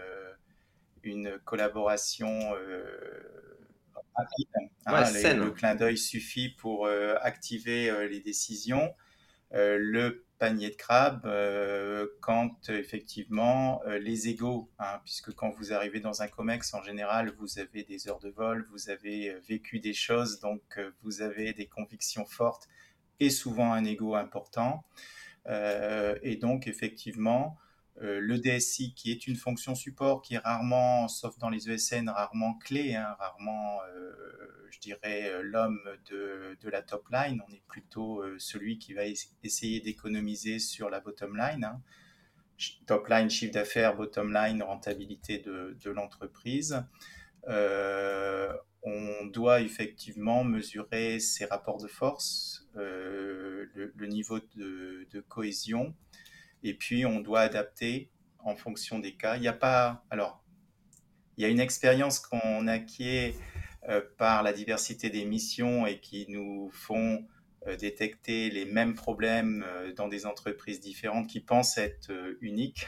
[1.04, 2.52] une collaboration
[4.14, 4.48] rapide.
[4.86, 6.88] Hein, le clin d'œil suffit pour
[7.20, 8.94] activer les décisions.
[9.52, 11.28] le panier de crabe
[12.20, 17.58] quand effectivement les égaux, hein, puisque quand vous arrivez dans un COMEX, en général, vous
[17.58, 22.24] avez des heures de vol, vous avez vécu des choses, donc vous avez des convictions
[22.24, 22.68] fortes
[23.20, 24.84] et souvent un ego important.
[25.46, 27.56] Euh, et donc, effectivement,
[28.00, 32.08] euh, le DSI, qui est une fonction support, qui est rarement, sauf dans les ESN,
[32.08, 34.12] rarement clé, hein, rarement, euh,
[34.70, 37.42] je dirais, l'homme de, de, la top line.
[37.48, 39.02] On est plutôt celui qui va
[39.42, 41.64] essayer d'économiser sur la bottom line.
[41.64, 41.82] Hein.
[42.86, 46.82] Top line, chiffre d'affaires, bottom line, rentabilité de, de l'entreprise.
[47.48, 48.52] Euh,
[48.82, 55.94] on doit effectivement mesurer ses rapports de force, euh, le, niveau de, cohésion,
[56.62, 59.36] et puis on doit adapter en fonction des cas.
[59.36, 60.42] Il n'y a pas, alors,
[61.36, 63.34] il y a une expérience qu'on acquiert
[63.88, 67.26] euh, par la diversité des missions et qui nous font
[67.66, 69.64] euh, détecter les mêmes problèmes
[69.96, 72.86] dans des entreprises différentes qui pensent être uniques.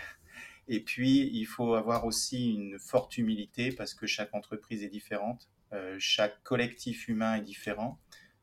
[0.68, 5.48] Et puis, il faut avoir aussi une forte humilité parce que chaque entreprise est différente.
[5.72, 7.98] Euh, chaque collectif humain est différent,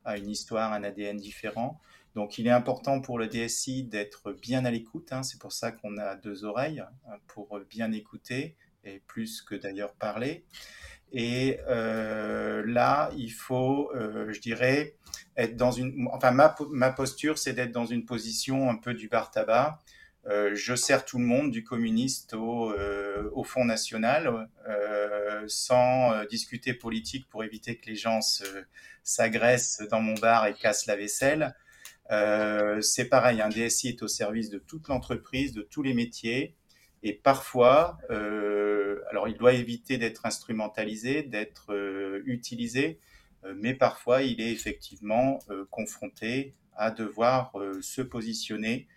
[0.05, 1.79] a une histoire, un ADN différent.
[2.15, 5.11] Donc il est important pour le DSI d'être bien à l'écoute.
[5.11, 5.23] Hein.
[5.23, 9.93] C'est pour ça qu'on a deux oreilles hein, pour bien écouter et plus que d'ailleurs
[9.93, 10.45] parler.
[11.13, 14.95] Et euh, là, il faut, euh, je dirais,
[15.35, 16.07] être dans une.
[16.11, 19.79] Enfin, ma, posture, c'est d'être dans une position un peu du bar tabac.
[20.27, 22.73] Euh, je sers tout le monde, du communiste au,
[23.33, 24.47] au Front National,
[25.47, 28.19] sans discuter politique pour éviter que les gens
[29.03, 31.55] s'agressent dans mon bar et cassent la vaisselle.
[32.81, 36.55] C'est pareil, un DSI est au service de toute l'entreprise, de tous les métiers.
[37.03, 41.73] Et parfois, alors il doit éviter d'être instrumentalisé, d'être
[42.25, 42.99] utilisé,
[43.55, 48.87] mais parfois il est effectivement confronté à devoir se positionner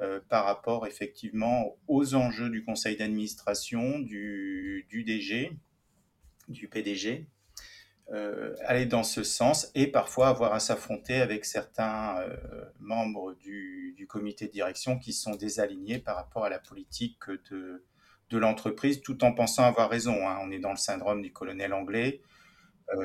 [0.00, 5.52] euh, par rapport effectivement aux enjeux du conseil d'administration, du, DG,
[6.48, 7.26] du PDG,
[8.12, 12.36] euh, aller dans ce sens et parfois avoir à s'affronter avec certains euh,
[12.78, 17.84] membres du, comité de direction qui sont désalignés par rapport à la politique de,
[18.30, 20.26] de l'entreprise, tout en pensant avoir raison.
[20.26, 20.38] Hein.
[20.42, 22.20] On est dans le syndrome du colonel anglais.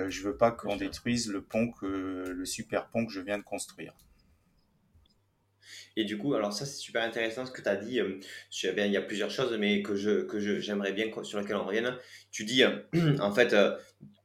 [0.08, 1.86] je ne veux pas qu'on détruise le pont que
[2.28, 3.94] le super pont que je viens de construire.
[5.98, 8.00] Et du coup, alors ça c'est super intéressant ce que tu as dit.
[8.00, 8.20] Euh,
[8.64, 11.96] il y a plusieurs choses, mais que je que j'aimerais bien sur lesquelles on revienne.
[12.32, 12.82] Tu dis euh,
[13.20, 13.78] en fait, euh,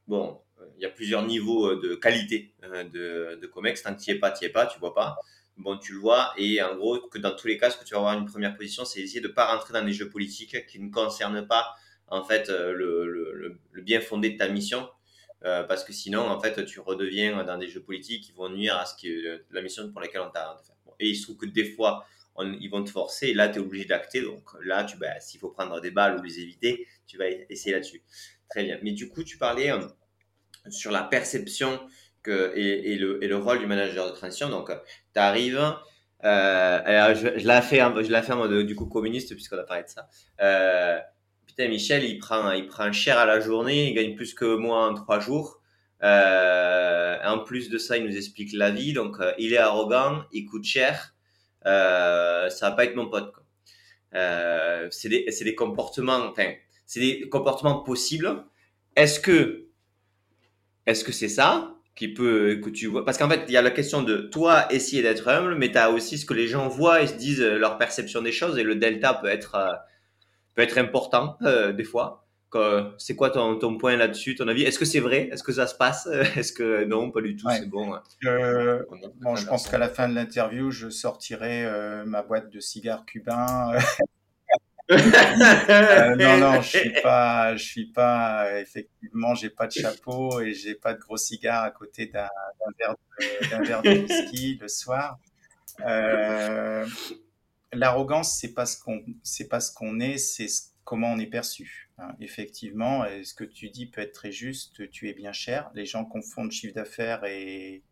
[0.07, 0.40] bon,
[0.83, 3.83] y a plusieurs niveaux de qualité de, de Comex.
[3.83, 5.17] Tant que tu es pas, tu es pas, tu vois pas.
[5.57, 6.33] Bon, tu le vois.
[6.37, 8.55] Et en gros, que dans tous les cas, ce que tu vas avoir une première
[8.55, 11.75] position, c'est essayer de ne pas rentrer dans des jeux politiques qui ne concernent pas
[12.07, 14.89] en fait le, le, le bien fondé de ta mission.
[15.41, 18.85] parce que sinon, en fait, tu redeviens dans des jeux politiques qui vont nuire à
[18.85, 19.09] ce qui,
[19.51, 20.57] la mission pour laquelle on t'a
[20.99, 22.05] et il se trouve que des fois,
[22.39, 24.21] ils vont te forcer, là, tu es obligé d'acter.
[24.21, 27.73] Donc là, tu, bah, s'il faut prendre des balles ou les éviter, tu vas essayer
[27.73, 28.03] là-dessus.
[28.49, 28.79] Très bien.
[28.83, 29.79] Mais du coup, tu parlais euh,
[30.69, 31.79] sur la perception
[32.23, 34.49] que, et, le, et, le, rôle du manager de transition.
[34.49, 34.69] Donc,
[35.13, 35.75] tu arrives.
[36.23, 39.63] Euh, je, je l'ai fait, je l'ai fait en mode du coup communiste puisqu'on a
[39.63, 40.07] parlé de ça.
[40.41, 40.99] Euh,
[41.47, 44.87] putain, Michel, il prend, il prend cher à la journée, il gagne plus que moi
[44.87, 45.61] en trois jours.
[46.03, 48.93] Euh, en plus de ça, il nous explique la vie.
[48.93, 51.13] Donc, euh, il est arrogant, il coûte cher.
[51.65, 53.33] Euh, ça va pas être mon pote.
[54.13, 56.51] Euh, c'est des, des, comportements, enfin,
[56.85, 58.43] c'est des comportements possibles.
[58.95, 59.67] Est-ce que,
[60.85, 63.05] est-ce que c'est ça qui peut que tu vois?
[63.05, 65.77] Parce qu'en fait, il y a la question de toi essayer d'être humble, mais tu
[65.77, 68.63] as aussi ce que les gens voient et se disent leur perception des choses et
[68.63, 69.57] le delta peut être
[70.55, 72.21] peut être important des fois.
[72.97, 74.63] C'est quoi ton, ton point là-dessus, ton avis?
[74.63, 75.29] Est-ce que c'est vrai?
[75.31, 76.07] Est-ce que ça se passe?
[76.35, 77.93] Est-ce que non, pas du tout C'est bon.
[78.25, 78.83] Euh,
[79.21, 83.05] bon, je pense qu'à la fin de l'interview, je sortirai euh, ma boîte de cigares
[83.05, 83.71] cubains.
[84.91, 88.59] Euh, non, non, je suis pas, je suis pas.
[88.59, 92.27] Effectivement, j'ai pas de chapeau et j'ai pas de gros cigares à côté d'un
[92.77, 95.19] verre, de, verre de whisky le soir.
[95.85, 96.85] Euh,
[97.73, 100.47] L'arrogance, c'est pas ce qu'on, c'est pas ce qu'on est, c'est
[100.83, 101.89] comment on est perçu.
[101.97, 105.71] Hein, effectivement, ce que tu dis peut être très juste, tu es bien cher.
[105.73, 107.83] Les gens confondent chiffre d'affaires et,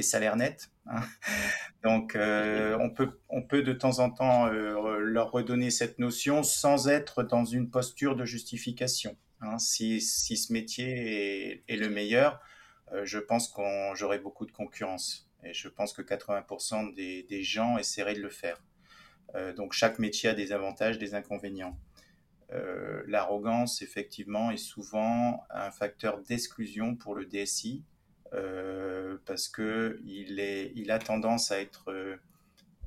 [0.00, 0.70] salaire net.
[1.82, 6.42] Donc, euh, on, peut, on peut de temps en temps euh, leur redonner cette notion
[6.42, 9.16] sans être dans une posture de justification.
[9.40, 9.58] Hein.
[9.58, 12.40] Si, ce métier est, le meilleur,
[12.92, 15.30] euh, je pense qu'on j'aurai beaucoup de concurrence.
[15.42, 18.62] Et je pense que 80% des, des, gens essaieraient de le faire.
[19.56, 21.78] donc, chaque métier a des avantages, des inconvénients.
[23.06, 27.84] L'arrogance, effectivement, est souvent un facteur d'exclusion pour le DSI
[29.24, 32.16] parce que il, a tendance à être euh,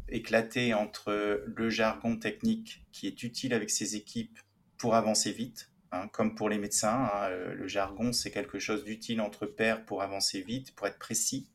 [0.10, 4.40] éclaté entre le jargon technique qui est utile avec ses équipes
[4.78, 7.10] pour avancer vite, hein, comme pour les médecins.
[7.14, 11.50] Hein, le jargon, c'est quelque chose d'utile entre pairs pour avancer vite, pour être précis.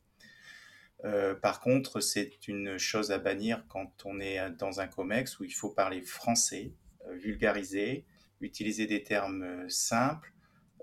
[1.41, 5.53] par contre, c'est une chose à bannir quand on est dans un COMEX où il
[5.53, 6.73] faut parler français,
[7.11, 8.05] vulgariser,
[8.43, 10.32] utiliser des termes euh, simples,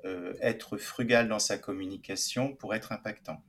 [0.04, 3.42] euh, être frugal dans sa communication pour être impactant.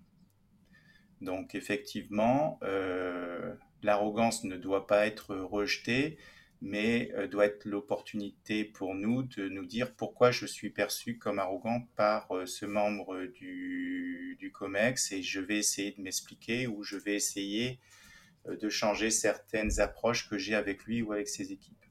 [1.21, 6.17] Donc effectivement, euh, l'arrogance ne doit pas être rejetée,
[6.61, 11.87] mais doit être l'opportunité pour nous de nous dire pourquoi je suis perçu comme arrogant
[11.95, 17.79] par ce membre du, COMEX et je vais essayer de m'expliquer ou je vais essayer
[18.47, 21.81] de changer certaines approches que j'ai avec lui ou avec ses équipes.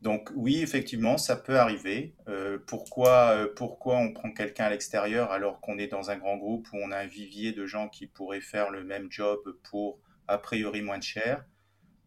[0.00, 2.14] Donc oui, effectivement, ça peut arriver.
[2.28, 6.38] Euh, pourquoi, euh, pourquoi on prend quelqu'un à l'extérieur alors qu'on est dans un grand
[6.38, 10.00] groupe où on a un vivier de gens qui pourraient faire le même job pour
[10.26, 11.44] a priori moins de cher?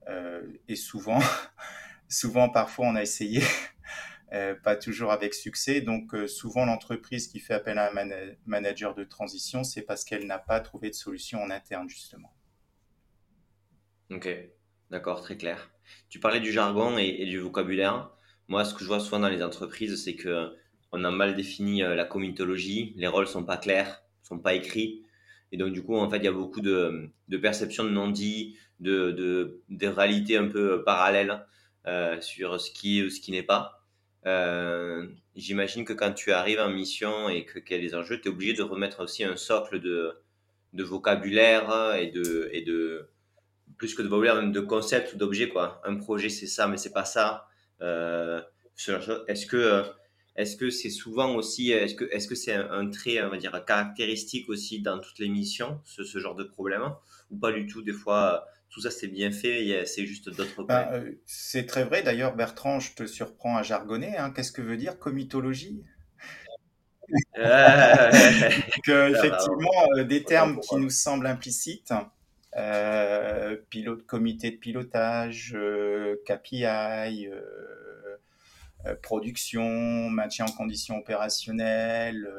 [0.09, 1.19] Euh, Et souvent,
[2.09, 3.43] souvent, parfois, on a essayé,
[4.63, 5.81] pas toujours avec succès.
[5.81, 10.39] Donc souvent, l'entreprise qui fait appel à un manager de transition, c'est parce qu'elle n'a
[10.39, 12.33] pas trouvé de solution en interne, justement.
[14.09, 14.29] Ok,
[14.89, 15.72] d'accord, très clair.
[16.09, 18.11] Tu parlais du jargon et, du vocabulaire.
[18.47, 20.49] Moi, ce que je vois souvent dans les entreprises, c'est que
[20.91, 25.03] on a mal défini euh, la comitologie, les rôles sont pas clairs, sont pas écrits.
[25.51, 28.57] Et donc, du coup, en fait, il y a beaucoup de, de perceptions de non-dits,
[28.79, 29.11] de,
[29.69, 31.45] de, réalités un peu parallèles
[31.87, 33.83] euh, sur ce qui est ou ce qui n'est pas.
[34.25, 38.27] Euh, J'imagine que quand tu arrives en mission et qu'il y a des enjeux, tu
[38.27, 40.13] es obligé de remettre aussi un socle de,
[40.73, 43.09] de vocabulaire et de, et de,
[43.77, 45.81] plus que de vocabulaire, même de concept ou d'objet, quoi.
[45.85, 47.47] Un projet, c'est ça, mais c'est pas ça.
[47.81, 48.41] Euh,
[49.27, 49.83] est-ce que euh,
[50.35, 53.63] est-ce que c'est souvent aussi, est-ce que est-ce que c'est un, trait, on va dire,
[53.65, 56.81] caractéristique aussi dans toutes les missions, ce, ce genre de problème,
[57.29, 60.87] ou pas du tout Des fois, tout ça c'est bien fait, c'est juste d'autres ben,
[60.91, 62.01] euh, c'est très vrai.
[62.01, 64.17] D'ailleurs, Bertrand, je te surprends à jargonner.
[64.17, 64.31] Hein.
[64.31, 65.83] Qu'est-ce que veut dire comitologie?
[68.87, 71.93] Effectivement, des termes qui nous semblent implicites
[72.55, 82.29] euh, pilote, comité de pilotage, euh, KPI, euh, production, maintien en conditions opérationnelles,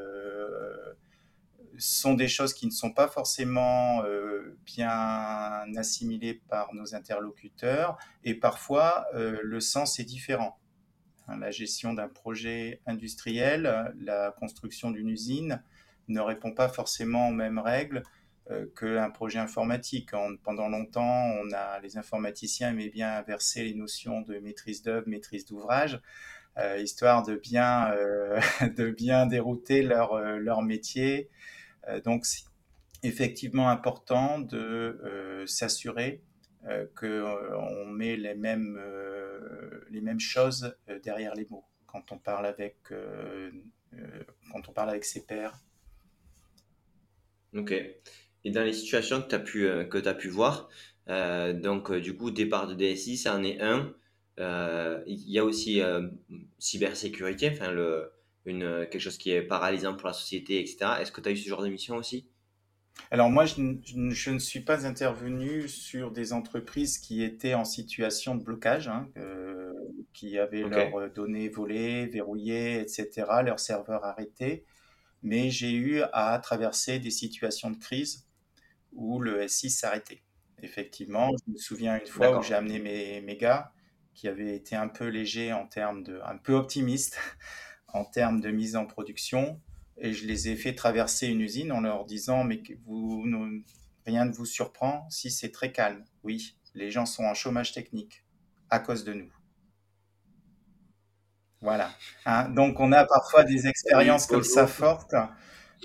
[1.77, 4.03] sont des choses qui ne sont pas forcément
[4.63, 10.57] bien assimilées par nos interlocuteurs et parfois le sens est différent.
[11.27, 15.63] Hein, la gestion d'un projet industriel, la construction d'une usine
[16.07, 18.01] ne répond pas forcément aux mêmes règles euh,
[18.75, 20.11] qu'un projet informatique.
[20.43, 25.45] pendant longtemps, on a, les informaticiens aimaient bien inverser les notions de maîtrise d'œuvre, maîtrise
[25.45, 25.99] d'ouvrage,
[26.57, 28.39] euh, histoire de bien, euh,
[28.77, 31.29] de bien dérouter leur, leur métier.
[32.03, 32.25] donc,
[33.03, 36.21] effectivement important de s'assurer
[36.95, 38.79] qu'on met les mêmes,
[39.91, 42.77] les mêmes choses derrière les mots quand on parle avec,
[44.51, 45.59] quand on parle avec ses pairs.
[47.55, 47.73] Ok.
[48.45, 50.69] Et dans les situations que tu as pu, que as pu voir,
[51.07, 53.93] donc du coup, départ de DSI, ça en est un.
[54.37, 55.81] Il y a aussi
[56.59, 58.11] cybersécurité, enfin le,
[58.45, 60.77] une, quelque chose qui est paralysant pour la société, etc.
[61.01, 62.27] Est-ce que tu as eu ce genre de mission aussi?
[63.11, 63.59] Alors moi, je,
[64.29, 69.73] ne suis pas intervenu sur des entreprises qui étaient en situation de blocage, hein, euh,
[70.13, 74.63] qui avaient leurs données volées, verrouillées, etc., leurs serveurs arrêtés.
[75.23, 78.24] Mais j'ai eu à traverser des situations de crise
[78.95, 80.21] où le SI s'arrêtait.
[80.61, 83.71] Effectivement, je me souviens une fois où j'ai amené mes, mes gars
[84.13, 87.19] qui avaient été un peu légers en termes de, un peu optimistes
[87.93, 89.61] en termes de mise en production.
[89.97, 93.25] Et je les ai fait traverser une usine en leur disant, mais vous,
[94.05, 96.03] rien ne vous surprend si c'est très calme.
[96.23, 98.25] Oui, les gens sont en chômage technique
[98.69, 99.31] à cause de nous.
[101.61, 101.91] Voilà.
[102.25, 105.15] Hein, donc on a parfois des expériences comme ça fortes.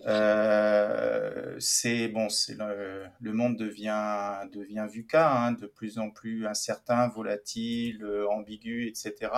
[0.07, 7.09] Euh, c'est bon, c'est le, monde devient devient VUCA, hein, de plus en plus incertain,
[7.09, 9.31] volatile, ambigu, etc.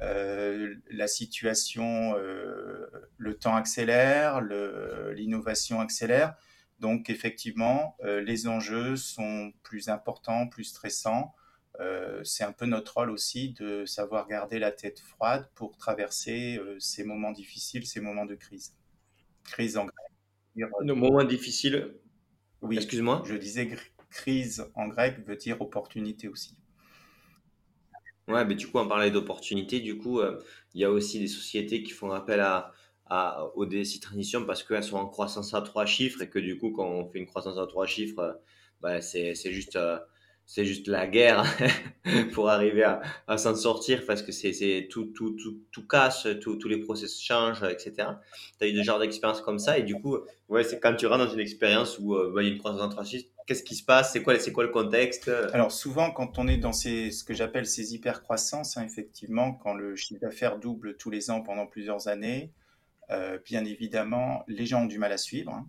[0.00, 2.86] Euh, la situation, euh,
[3.18, 6.34] le temps accélère, l'innovation accélère.
[6.80, 11.34] Donc effectivement, euh, les enjeux sont plus importants, plus stressants.
[12.24, 17.02] c'est un peu notre rôle aussi de savoir garder la tête froide pour traverser ces
[17.02, 18.74] moments difficiles, ces moments de crise.
[19.44, 20.70] Crise en grec.
[20.82, 21.94] Nos moments difficiles.
[22.60, 22.76] Oui.
[22.76, 23.22] Excuse-moi.
[23.26, 23.70] Je disais
[24.10, 26.56] crise en grec veut dire opportunité aussi.
[28.28, 29.80] Ouais, mais du coup, on parlait d'opportunités.
[29.80, 30.38] Du coup, euh,
[30.74, 32.72] il y a aussi des sociétés qui font appel à,
[33.06, 36.56] à, aux DSI Transition parce qu'elles sont en croissance à trois chiffres et que du
[36.58, 38.32] coup, quand on fait une croissance à trois chiffres, euh,
[38.80, 39.98] bah, c'est juste euh,
[40.52, 41.44] c'est juste la guerre
[42.34, 46.76] pour arriver à, s'en sortir parce que c'est tout, tout, tout, tout casse, tous les
[46.76, 48.08] process changent, etc.
[48.58, 50.18] Tu as eu des genres d'expériences comme ça et du coup,
[50.50, 52.58] ouais, c'est quand tu rentres dans une expérience où euh, bah, il y a une
[52.58, 54.12] croissance chiffres, qu'est-ce qui se passe?
[54.12, 55.30] C'est quoi, quoi le contexte?
[55.54, 59.72] Alors souvent, quand on est dans ces, ce que j'appelle ces hyper-croissances, hein, effectivement, quand
[59.72, 62.52] le chiffre d'affaires double tous les ans pendant plusieurs années,
[63.08, 65.54] euh, bien évidemment, les gens ont du mal à suivre.
[65.54, 65.66] Hein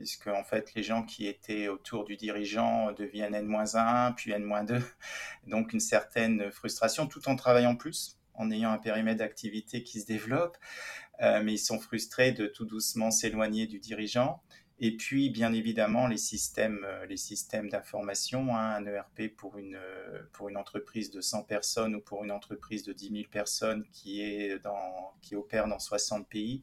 [0.00, 4.80] puisque en fait les gens qui étaient autour du dirigeant deviennent N-1, puis N-2,
[5.46, 10.06] donc une certaine frustration, tout en travaillant plus, en ayant un périmètre d'activité qui se
[10.06, 10.56] développe,
[11.20, 14.40] euh, mais ils sont frustrés de tout doucement s'éloigner du dirigeant.
[14.78, 19.76] Et puis, bien évidemment, les systèmes, euh, les systèmes d'information, hein, un ERP pour une,
[19.76, 23.84] euh, pour une entreprise de 100 personnes ou pour une entreprise de 10 000 personnes
[23.92, 26.62] qui, est dans, qui opère dans 60 pays,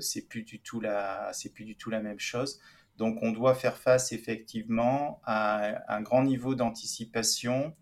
[0.00, 2.60] c'est plus du tout la, c'est plus du tout la même chose.
[2.96, 7.74] Donc, on doit faire face effectivement à un grand niveau d'anticipation,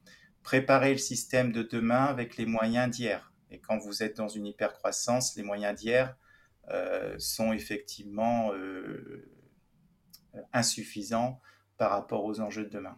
[0.42, 3.32] préparer le système de demain avec les moyens d'hier.
[3.50, 6.16] Et quand vous êtes dans une hypercroissance, les moyens d'hier
[6.70, 9.28] euh, sont effectivement euh,
[10.52, 11.40] insuffisants
[11.76, 12.96] par rapport aux enjeux de demain.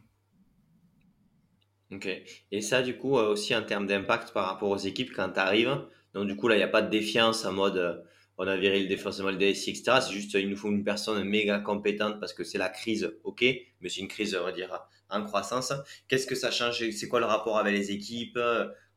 [1.90, 2.08] Ok.
[2.50, 5.86] Et ça, du coup, aussi en termes d'impact par rapport aux équipes quand tu arrives.
[6.12, 8.04] Donc, du coup, là, il n'y a pas de défiance en mode
[8.38, 9.98] on a viré le défenseur le DSI, etc.
[10.00, 13.44] C'est juste, il nous faut une personne méga compétente parce que c'est la crise, ok,
[13.80, 15.72] mais c'est une crise, on va dire, en croissance.
[16.08, 16.88] Qu'est-ce que ça change?
[16.90, 18.38] C'est quoi le rapport avec les équipes?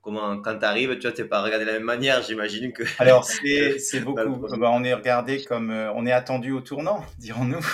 [0.06, 2.84] Comment, quand tu arrives, tu vois, t'es pas regardé de la même manière, j'imagine que.
[3.00, 3.26] Alors,
[3.80, 4.48] c'est beaucoup.
[4.56, 5.72] Bah, on est regardé comme.
[5.72, 7.66] Euh, on est attendu au tournant, dirons-nous,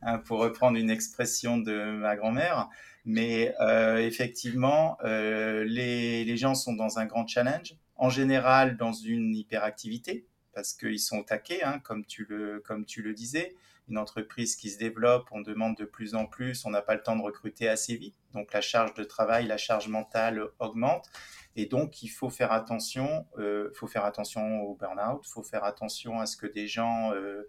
[0.00, 2.70] hein, pour reprendre une expression de ma grand-mère.
[3.04, 8.94] Mais euh, effectivement, euh, les, les gens sont dans un grand challenge, en général dans
[8.94, 10.24] une hyperactivité,
[10.54, 13.54] parce qu'ils sont au taquet, hein, comme, tu le, disais.
[13.88, 17.02] Une entreprise qui se développe, on demande de plus en plus, on n'a pas le
[17.02, 18.16] temps de recruter assez vite.
[18.32, 21.10] Donc la charge de travail, la charge mentale augmente.
[21.56, 25.64] Et donc il faut faire attention, euh, faut faire attention au burn-out, il faut faire
[25.64, 27.46] attention à ce que des gens euh,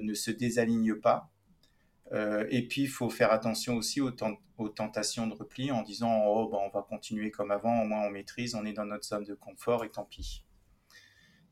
[0.00, 1.30] ne se désalignent pas.
[2.12, 4.12] Euh, et puis, il faut faire attention aussi aux,
[4.58, 8.06] aux, tentations de repli en disant Oh, ben, on va continuer comme avant, au moins
[8.06, 10.43] on maîtrise, on est dans notre zone de confort et tant pis.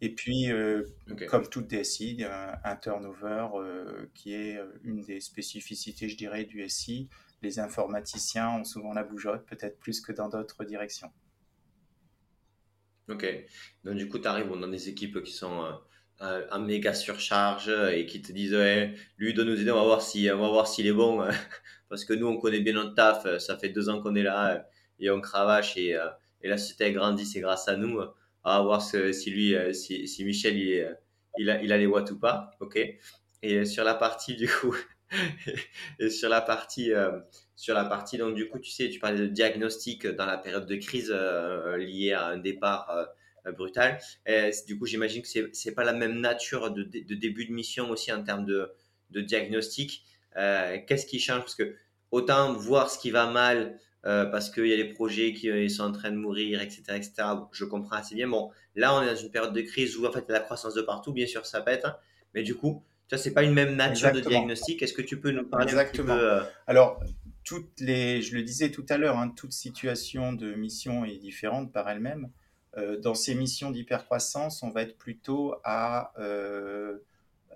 [0.05, 0.83] Et puis, euh,
[1.29, 6.45] comme toute DSI, un, un turnover euh, qui est euh, une des spécificités, je dirais,
[6.45, 7.09] du SI.
[7.41, 11.13] Les informaticiens ont souvent la bougeotte, peut-être plus que dans d'autres directions.
[13.09, 13.25] Ok.
[13.85, 15.81] Donc, du coup, tu arrives dans des équipes qui sont
[16.21, 18.57] en méga surcharge et qui te disent
[19.19, 21.25] lui, de nous aider, on va voir s'il si, s'il est bon.
[21.89, 23.39] Parce que nous, on connaît bien notre taf.
[23.39, 24.67] Ça fait deux ans qu'on est là
[24.99, 25.77] et on cravache.
[25.77, 25.97] Et,
[26.43, 28.01] et la société a grandi, c'est grâce à nous
[28.45, 30.97] à voir si lui, euh, si, si Michel, il,
[31.39, 32.51] il, a, il a les watts ou pas.
[32.61, 32.79] OK.
[33.43, 34.77] Et sur la partie, du coup,
[35.99, 37.19] et sur la partie, euh,
[37.57, 40.67] sur la partie, donc du coup, tu sais, tu parlais de diagnostic dans la période
[40.67, 42.91] de crise euh, liée à un départ
[43.47, 43.99] euh, brutal.
[44.67, 47.91] Du coup, j'imagine que c'est n'est pas la même nature de, de, début de mission
[47.91, 48.73] aussi en termes de,
[49.11, 50.05] de diagnostic.
[50.35, 51.41] Qu'est-ce qui change?
[51.41, 51.75] Parce que
[52.11, 55.93] autant voir ce qui va mal parce qu'il y a des projets qui sont en
[55.93, 57.13] train de mourir, etc., etc.
[57.53, 58.29] Je comprends assez bien.
[58.29, 60.39] Bon, là, on est dans une période de crise où en fait il y a
[60.39, 61.13] la croissance de partout.
[61.13, 61.97] Bien sûr, ça pète, hein.
[62.35, 62.83] mais du coup,
[63.13, 64.83] ça, c'est pas une même nature de diagnostic.
[64.83, 66.15] Est-ce que tu peux nous parler Exactement.
[66.15, 66.99] un petit peu euh, Alors,
[67.45, 71.73] toutes les, je le disais tout à l'heure, hein, toute situation de mission est différente
[71.73, 72.31] par elle-même.
[72.79, 77.01] Euh, dans ces missions d'hypercroissance, on va être plutôt à, euh,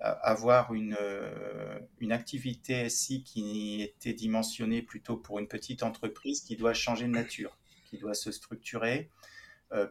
[0.01, 0.97] avoir une,
[1.99, 7.11] une activité SI qui était dimensionnée plutôt pour une petite entreprise qui doit changer de
[7.11, 9.09] nature, qui doit se structurer.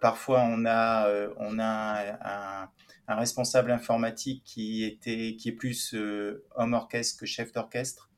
[0.01, 2.71] parfois, on a, on a
[3.09, 8.11] un responsable informatique qui était qui est plus euh, homme orchestre que chef d'orchestre.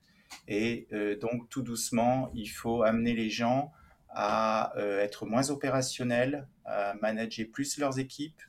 [0.47, 3.73] Et euh, donc tout doucement, il faut amener les gens
[4.11, 8.41] à euh, être moins opérationnels, à manager plus leurs équipes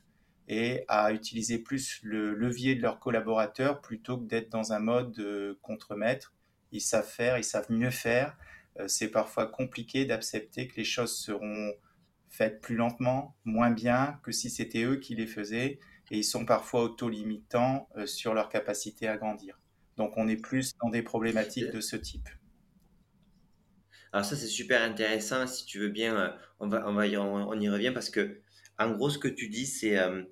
[0.50, 5.56] et à utiliser plus le levier de leurs collaborateurs plutôt que d'être dans un mode
[5.62, 6.34] contre-maître.
[6.72, 8.36] Ils savent faire, ils savent mieux faire.
[8.86, 11.72] c'est parfois compliqué d'accepter que les choses seront
[12.30, 15.80] faites plus lentement, moins bien que si c'était eux qui les faisaient
[16.10, 19.58] et ils sont parfois auto-limitants euh, sur leur capacité à grandir.
[19.96, 22.28] Donc on est plus dans des problématiques de ce type.
[24.12, 25.46] Alors ça c'est super intéressant.
[25.46, 26.28] Si tu veux bien, euh,
[26.58, 28.40] on va, on va y, on, y revient parce que
[28.78, 30.22] en gros ce que tu dis c'est euh,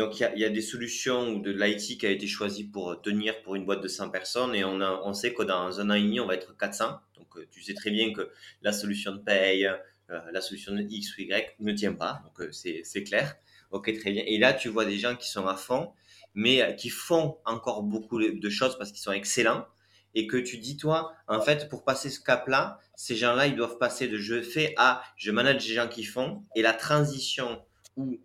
[0.00, 3.42] donc il y, a, des solutions ou de l'IT qui a été choisi pour tenir
[3.42, 6.20] pour une boîte de 100 personnes et on, sait que dans un an et demi
[6.20, 6.98] on va être 400.
[7.16, 8.30] Donc tu sais très bien que
[8.62, 9.70] la solution de paye,
[10.08, 12.22] la solution de X ou Y ne tient pas.
[12.24, 13.36] Donc c'est clair.
[13.70, 14.24] Ok, très bien.
[14.26, 15.92] Et là, tu vois des gens qui sont à fond,
[16.34, 19.66] mais euh, qui font encore beaucoup de choses parce qu'ils sont excellents.
[20.14, 23.78] Et que tu dis, toi, en fait, pour passer ce cap-là, ces gens-là, ils doivent
[23.78, 26.42] passer de je fais à je manage des gens qui font.
[26.56, 27.62] Et la transition
[27.96, 28.18] où,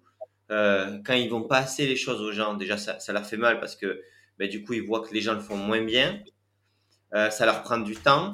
[0.52, 3.76] euh, quand ils vont passer les choses aux gens, déjà, ça, leur fait mal parce
[3.76, 4.02] que
[4.38, 6.22] ben, du coup, ils voient que les gens le font moins bien.
[7.14, 8.34] Euh, ça leur prend du temps.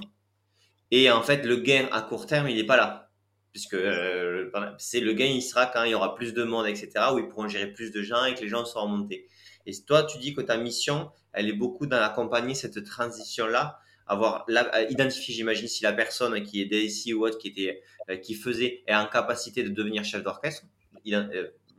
[0.90, 3.12] Et en fait, le gain à court terme, il n'est pas là
[3.52, 6.92] puisque euh, c'est le gain, il sera quand il y aura plus de monde, etc.,
[7.14, 9.28] où ils pourront gérer plus de gens et que les gens seront montés.
[9.66, 14.46] Et toi, tu dis que ta mission, elle est beaucoup dans l'accompagner cette transition-là, avoir
[14.90, 17.82] identifier, j'imagine, si la personne qui est DSI ou autre, qui était,
[18.22, 20.64] qui faisait, est en capacité de devenir chef d'orchestre,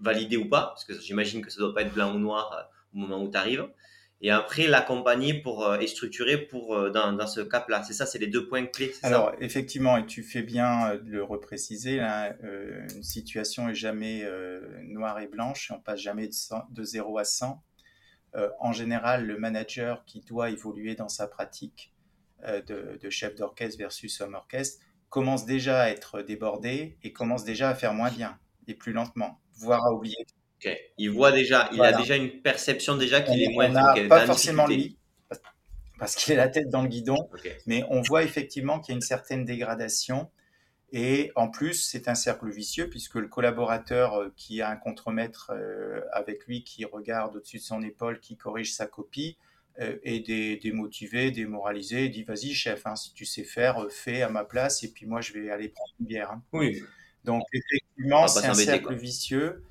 [0.02, 2.98] validé ou pas, parce que j'imagine que ça doit pas être blanc ou noir au
[2.98, 3.66] moment où tu arrives
[4.22, 7.82] et après l'accompagner pour euh, et structurer pour euh, dans, dans ce cap-là.
[7.82, 8.92] C'est ça, c'est les deux points clés.
[9.02, 14.24] Alors effectivement, et tu fais bien euh, de le repréciser, une situation est jamais
[14.84, 16.34] noire et blanche, on passe jamais de,
[16.70, 17.62] de 0 à 100.
[18.60, 21.92] en général, le manager qui doit évoluer dans sa pratique
[22.44, 27.70] de, de, chef d'orchestre versus homme orchestre commence déjà à être débordé et commence déjà
[27.70, 28.38] à faire moins bien
[28.68, 30.26] et plus lentement, voire à oublier
[30.98, 33.70] il voit déjà, il a déjà une perception déjà qu'il est moins.
[33.70, 34.96] On pas forcément lui,
[35.98, 37.28] parce qu'il a la tête dans le guidon,
[37.66, 40.30] mais on voit effectivement qu'il y a une certaine dégradation.
[40.94, 45.50] Et en plus, c'est un cercle vicieux puisque le collaborateur euh, qui a un contremaître
[45.54, 49.38] euh, avec lui, qui regarde au-dessus de son épaule, qui corrige sa copie,
[49.80, 54.44] euh, est démotivé, démoralisé, dit vas-y chef, hein, si tu sais faire, fais à ma
[54.44, 56.30] place et puis moi je vais aller prendre une bière.
[56.30, 56.42] Hein.
[56.52, 56.82] Oui.
[57.24, 59.62] Donc effectivement, c'est un cercle vicieux.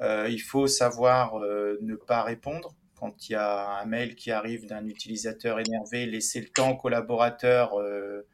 [0.00, 4.30] Euh, il faut savoir euh, ne pas répondre quand il y a un mail qui
[4.30, 8.26] arrive d'un utilisateur énervé, laisser le temps au collaborateur euh,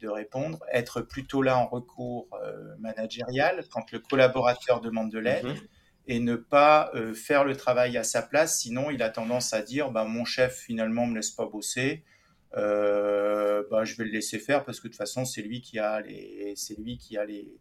[0.00, 2.28] de répondre, être plutôt là en recours
[2.78, 5.46] managérial quand le collaborateur demande de l'aide.
[5.46, 5.56] Mhm.
[6.06, 8.58] et ne pas faire le travail à sa place.
[8.58, 12.04] Sinon, il a tendance à dire bah, Mon chef, finalement, me laisse pas bosser.
[12.52, 16.02] bah, je vais le laisser faire parce que de toute façon, c'est lui qui a
[16.02, 17.58] les, c'est lui qui a les,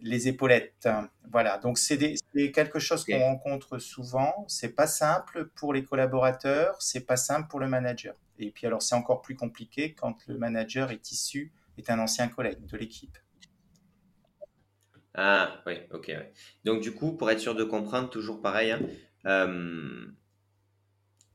[0.00, 0.88] les épaulettes.
[1.30, 2.16] Voilà, donc c'est
[2.52, 4.44] quelque chose qu'on rencontre souvent.
[4.48, 8.14] C'est pas simple pour les collaborateurs, c'est pas simple pour le manager.
[8.38, 12.28] Et puis alors c'est encore plus compliqué quand le manager est issu, est un ancien
[12.28, 13.16] collègue de l'équipe.
[15.14, 16.12] Ah oui, ok.
[16.64, 18.80] Donc du coup, pour être sûr de comprendre, toujours pareil, hein,
[19.26, 20.06] euh,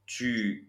[0.05, 0.68] tu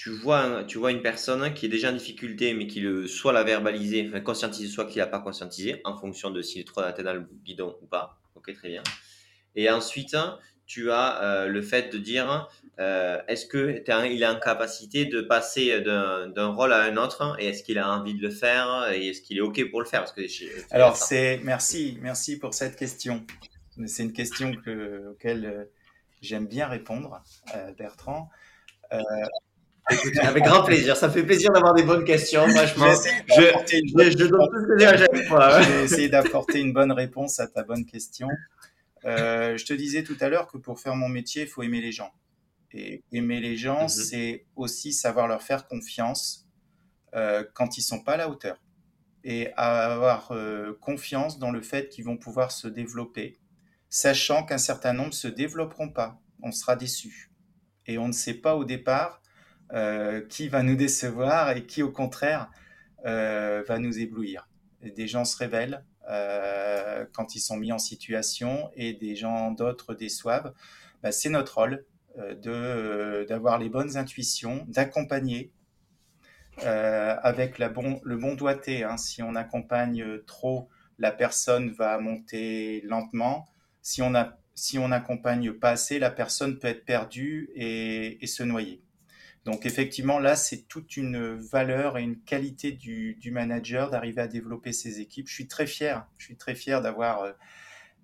[0.00, 3.34] tu vois, tu vois une personne qui est déjà en difficulté, mais qui le, soit
[3.34, 6.80] l'a verbalisé, enfin conscientisé, soit qui l'a pas conscientisé, en fonction de s'il est trop
[6.80, 8.18] la tête dans le guidon ou pas.
[8.34, 8.82] Ok, très bien.
[9.56, 10.16] Et ensuite,
[10.64, 12.48] tu as euh, le fait de dire,
[12.78, 17.48] euh, est-ce que il est en capacité de passer d'un rôle à un autre, et
[17.48, 20.00] est-ce qu'il a envie de le faire, et est-ce qu'il est ok pour le faire?
[20.00, 20.22] Parce que
[20.70, 23.26] Alors c'est, merci, merci pour cette question.
[23.84, 25.64] C'est une question que, auquel euh,
[26.22, 27.22] j'aime bien répondre,
[27.76, 28.30] Bertrand.
[30.22, 30.96] Avec grand plaisir.
[30.96, 32.92] Ça fait plaisir d'avoir des bonnes questions, franchement.
[33.28, 35.60] Je, je, je, donne tout ce à chaque fois.
[35.60, 38.28] Je vais essayer d'apporter une bonne réponse à ta bonne question.
[39.04, 41.80] Euh, je te disais tout à l'heure que pour faire mon métier, il faut aimer
[41.80, 42.12] les gens.
[42.72, 43.88] Et aimer les gens, mhm.
[43.88, 46.46] c'est aussi savoir leur faire confiance
[47.14, 48.60] euh, quand ils sont pas à la hauteur.
[49.24, 53.38] Et avoir euh, confiance dans le fait qu'ils vont pouvoir se développer,
[53.88, 56.20] sachant qu'un certain nombre se développeront pas.
[56.42, 57.30] On sera déçu.
[57.86, 59.20] Et on ne sait pas au départ
[59.72, 62.50] euh, qui va nous décevoir et qui, au contraire,
[63.06, 64.48] euh, va nous éblouir.
[64.82, 69.94] des gens se révèlent euh, quand ils sont mis en situation et des gens d'autres
[69.94, 70.52] déçoivent.
[71.04, 71.84] Bah, c'est notre rôle
[72.16, 75.52] de d'avoir les bonnes intuitions, d'accompagner
[76.58, 78.82] avec le bon doigté.
[78.82, 78.96] Hein.
[78.96, 80.68] Si on accompagne trop,
[80.98, 83.46] la personne va monter lentement.
[83.82, 84.36] Si on, a,
[84.90, 88.82] accompagne pas assez, la personne peut être perdue et se noyer.
[89.44, 94.72] Donc effectivement, là, c'est toute une valeur et une qualité du, manager d'arriver à développer
[94.72, 95.28] ses équipes.
[95.28, 97.32] Je suis très fier, je suis très fier d'avoir euh,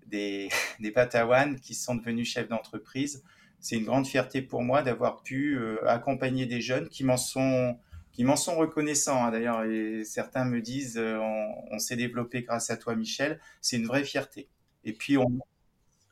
[0.07, 0.49] des,
[0.81, 3.23] des Patawans qui sont devenus chefs d'entreprise.
[3.61, 7.79] C'est une grande fierté pour moi d'avoir pu euh, accompagner des jeunes qui m'en sont
[8.13, 9.27] qui m'en sont reconnaissants.
[9.27, 9.31] Hein.
[9.31, 9.63] D'ailleurs,
[10.05, 13.39] certains me disent euh, on, on s'est développé grâce à toi, Michel.
[13.61, 14.49] C'est une vraie fierté.
[14.85, 15.29] Et puis on,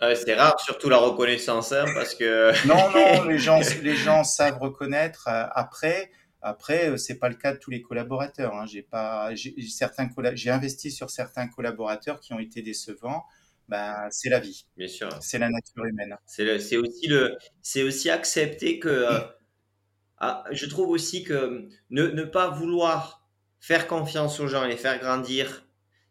[0.00, 2.52] c'est rare, surtout la reconnaissance, hein, parce que.
[2.66, 5.28] non, non, les gens, les gens savent reconnaître.
[5.28, 6.10] Euh, après,
[6.42, 8.54] après, euh, c'est pas le cas de tous les collaborateurs.
[8.54, 8.66] Hein.
[8.66, 13.24] J'ai pas, j'ai certains j'ai investi sur certains collaborateurs qui ont été décevants.
[13.68, 14.66] Ben, c'est la vie.
[14.76, 15.08] Bien sûr.
[15.22, 16.16] C'est la nature humaine.
[16.26, 18.88] C'est aussi le, c'est aussi accepter que.
[18.88, 19.20] Euh,
[20.18, 23.26] ah, je trouve aussi que ne, ne pas vouloir
[23.60, 25.66] faire confiance aux gens et les faire grandir,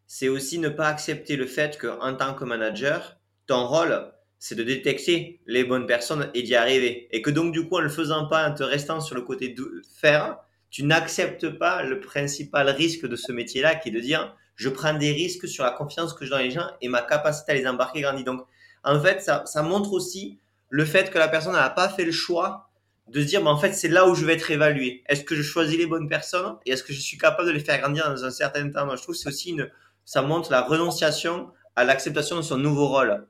[0.08, 4.64] c'est aussi ne pas accepter le fait qu'en tant que manager, ton rôle, c'est de
[4.64, 7.08] détecter les bonnes personnes et d'y arriver.
[7.12, 9.50] Et que donc, du coup, en le faisant pas, en te restant sur le côté
[9.50, 10.38] de faire,
[10.70, 14.94] tu n'acceptes pas le principal risque de ce métier-là, qui est de dire, je prends
[14.94, 17.68] des risques sur la confiance que j'ai dans les gens et ma capacité à les
[17.68, 18.24] embarquer grandit.
[18.24, 18.42] Donc,
[18.84, 20.40] en fait, ça, ça montre aussi
[20.70, 22.70] le fait que la personne n'a pas fait le choix
[23.08, 25.04] de se dire, mais en fait, c'est là où je vais être évalué.
[25.08, 27.60] Est-ce que je choisis les bonnes personnes et est-ce que je suis capable de les
[27.60, 28.90] faire grandir dans un certain temps?
[28.96, 29.70] Je trouve que c'est aussi une,
[30.06, 33.26] ça montre la renonciation à l'acceptation de son nouveau rôle.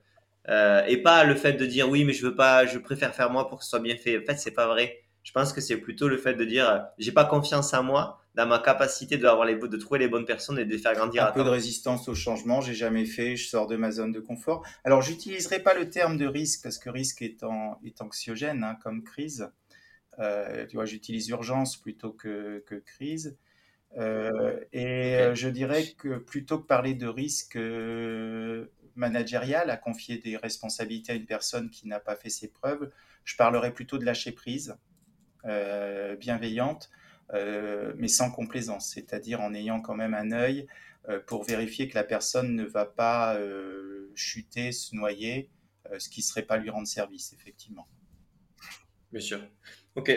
[0.50, 3.30] Euh, et pas le fait de dire oui mais je veux pas je préfère faire
[3.30, 4.18] moi pour que ce soit bien fait.
[4.18, 5.00] En fait c'est pas vrai.
[5.24, 8.46] Je pense que c'est plutôt le fait de dire j'ai pas confiance en moi dans
[8.46, 11.26] ma capacité de avoir les de trouver les bonnes personnes et de les faire grandir
[11.26, 14.20] un peu de résistance au changement j'ai jamais fait je sors de ma zone de
[14.20, 14.66] confort.
[14.84, 17.46] Alors j'utiliserai pas le terme de risque parce que risque est,
[17.86, 19.50] est anxiogène hein, comme crise.
[20.20, 23.38] Euh, tu vois j'utilise urgence plutôt que, que crise.
[23.98, 27.58] Euh, et je dirais que plutôt que parler de risque
[28.96, 32.92] managériale, à confier des responsabilités à une personne qui n'a pas fait ses preuves.
[33.26, 34.76] Je parlerai plutôt de lâcher prise,
[35.46, 36.90] euh, bienveillante,
[37.34, 40.68] euh, mais sans complaisance, c'est-à-dire en ayant quand même un œil
[41.10, 43.38] euh, pour vérifier que la personne ne va pas
[44.16, 45.50] chuter, se noyer,
[45.98, 47.88] ce qui ne serait pas lui rendre service, effectivement.
[49.12, 49.42] Bien sûr.
[49.96, 50.12] Ok,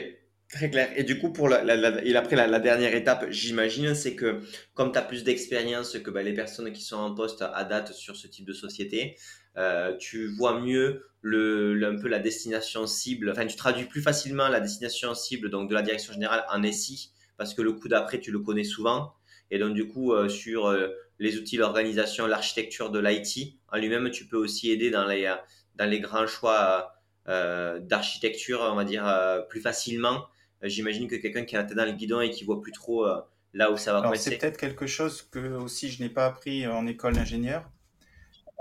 [0.49, 0.93] Très clair.
[0.95, 4.41] Et du coup, pour la, la, et après la, dernière étape, j'imagine, c'est que
[4.75, 7.93] comme tu as plus d'expérience que bah, les personnes qui sont en poste à date
[7.93, 9.17] sur ce type de société,
[9.57, 14.49] euh, tu vois mieux le, un peu la destination cible, enfin tu traduis plus facilement
[14.49, 18.21] la destination cible donc de la direction générale en SI parce que le coup d'après
[18.21, 19.15] tu le connais souvent.
[19.51, 20.89] Et donc du coup euh, sur euh,
[21.19, 25.35] les outils, l'organisation, l'architecture de l'IT en lui-même tu peux aussi aider dans les,
[25.75, 26.93] dans les grands choix
[27.27, 29.05] d'architecture on va dire
[29.49, 30.27] plus facilement
[30.63, 33.07] j'imagine que quelqu'un qui a la tête dans le guidon et qui voit plus trop
[33.07, 33.21] euh,
[33.53, 36.67] là où ça va Alors, C'est peut-être quelque chose que aussi je n'ai pas appris
[36.67, 37.71] en école d'ingénieur.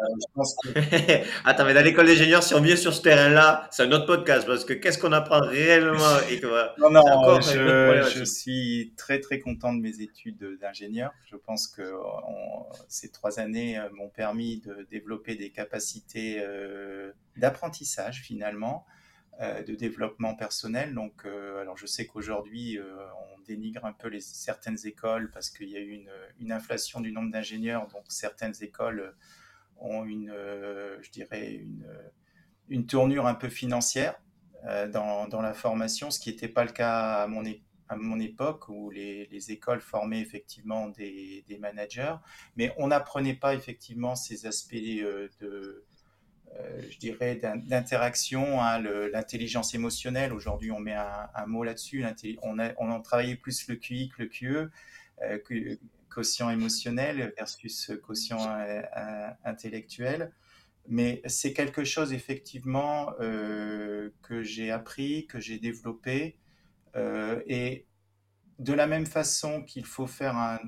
[0.02, 0.43] Euh,
[1.46, 4.46] Attends, mais dans l'école d'ingénieur, si on vient sur ce terrain-là, c'est un autre podcast
[4.46, 6.41] parce que qu'est-ce qu'on apprend réellement et
[6.78, 11.14] Non, non, je, suis très très content de mes études d'ingénieur.
[11.32, 11.93] Je pense que
[12.89, 16.43] ces trois années m'ont permis de développer des capacités
[17.38, 18.86] d'apprentissage finalement.
[19.41, 20.93] Euh, de développement personnel.
[20.93, 22.95] Donc, euh, alors je sais qu'aujourd'hui, euh,
[23.33, 26.05] on dénigre un peu certaines écoles parce qu'il y a eu
[26.39, 27.86] une, inflation du nombre d'ingénieurs.
[27.88, 29.13] Donc, certaines écoles
[29.77, 31.65] ont une, je dirais,
[32.69, 34.15] une, tournure un peu financière
[34.63, 37.43] dans, la formation, ce qui n'était pas le cas à mon,
[37.89, 42.15] à mon époque où les, les, écoles formaient effectivement des, des managers,
[42.55, 45.83] mais on n'apprenait pas effectivement ces aspects de
[46.54, 48.80] euh, je dirais, d'interaction, hein,
[49.12, 50.34] l'intelligence émotionnelle.
[50.34, 52.06] Aujourd'hui, on met un, mot là-dessus.
[52.41, 54.72] On, on en travaillait plus le QI que le QE,
[55.24, 55.76] euh,
[56.10, 60.32] quotient émotionnel versus quotient euh, intellectuel.
[60.88, 66.38] Mais c'est quelque chose effectivement que j'ai appris, que j'ai développé
[66.96, 67.88] et
[68.60, 70.60] de la même façon qu'il faut faire un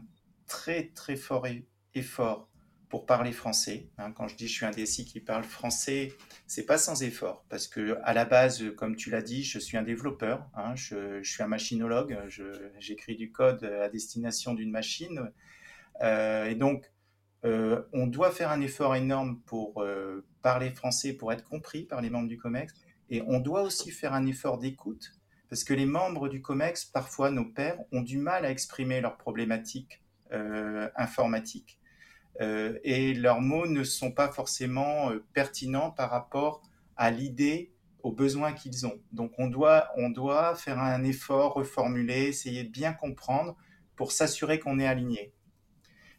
[0.48, 1.46] très très fort
[1.94, 2.47] effort
[2.90, 3.90] pour parler français.
[3.98, 6.14] Hein, quand je dis je suis un DSI qui parle français,
[6.48, 9.78] c'est pas sans effort parce que à la base, comme tu l'as dit, je suis
[9.78, 10.48] un développeur.
[10.56, 12.18] Hein, je, suis un machinologue.
[12.80, 15.32] J'écris du code à destination d'une machine.
[16.02, 16.90] Euh, et donc,
[17.46, 22.02] euh, on doit faire un effort énorme pour euh, parler français, pour être compris par
[22.02, 22.74] les membres du COMEX.
[23.10, 25.14] Et on doit aussi faire un effort d'écoute
[25.50, 29.16] parce que les membres du COMEX, parfois nos pairs, ont du mal à exprimer leurs
[29.16, 30.02] problématiques
[30.98, 31.80] informatiques.
[32.40, 36.62] Euh, et leurs mots ne sont pas forcément euh, pertinents par rapport
[36.96, 37.72] à l'idée,
[38.04, 39.00] aux besoins qu'ils ont.
[39.12, 43.58] Donc on doit, on doit faire un effort, reformuler, essayer de bien comprendre
[43.96, 45.34] pour s'assurer qu'on est aligné.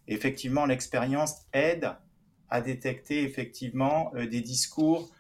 [0.09, 1.95] effectivement, l'expérience aide
[2.51, 5.11] à détecter effectivement euh, des discours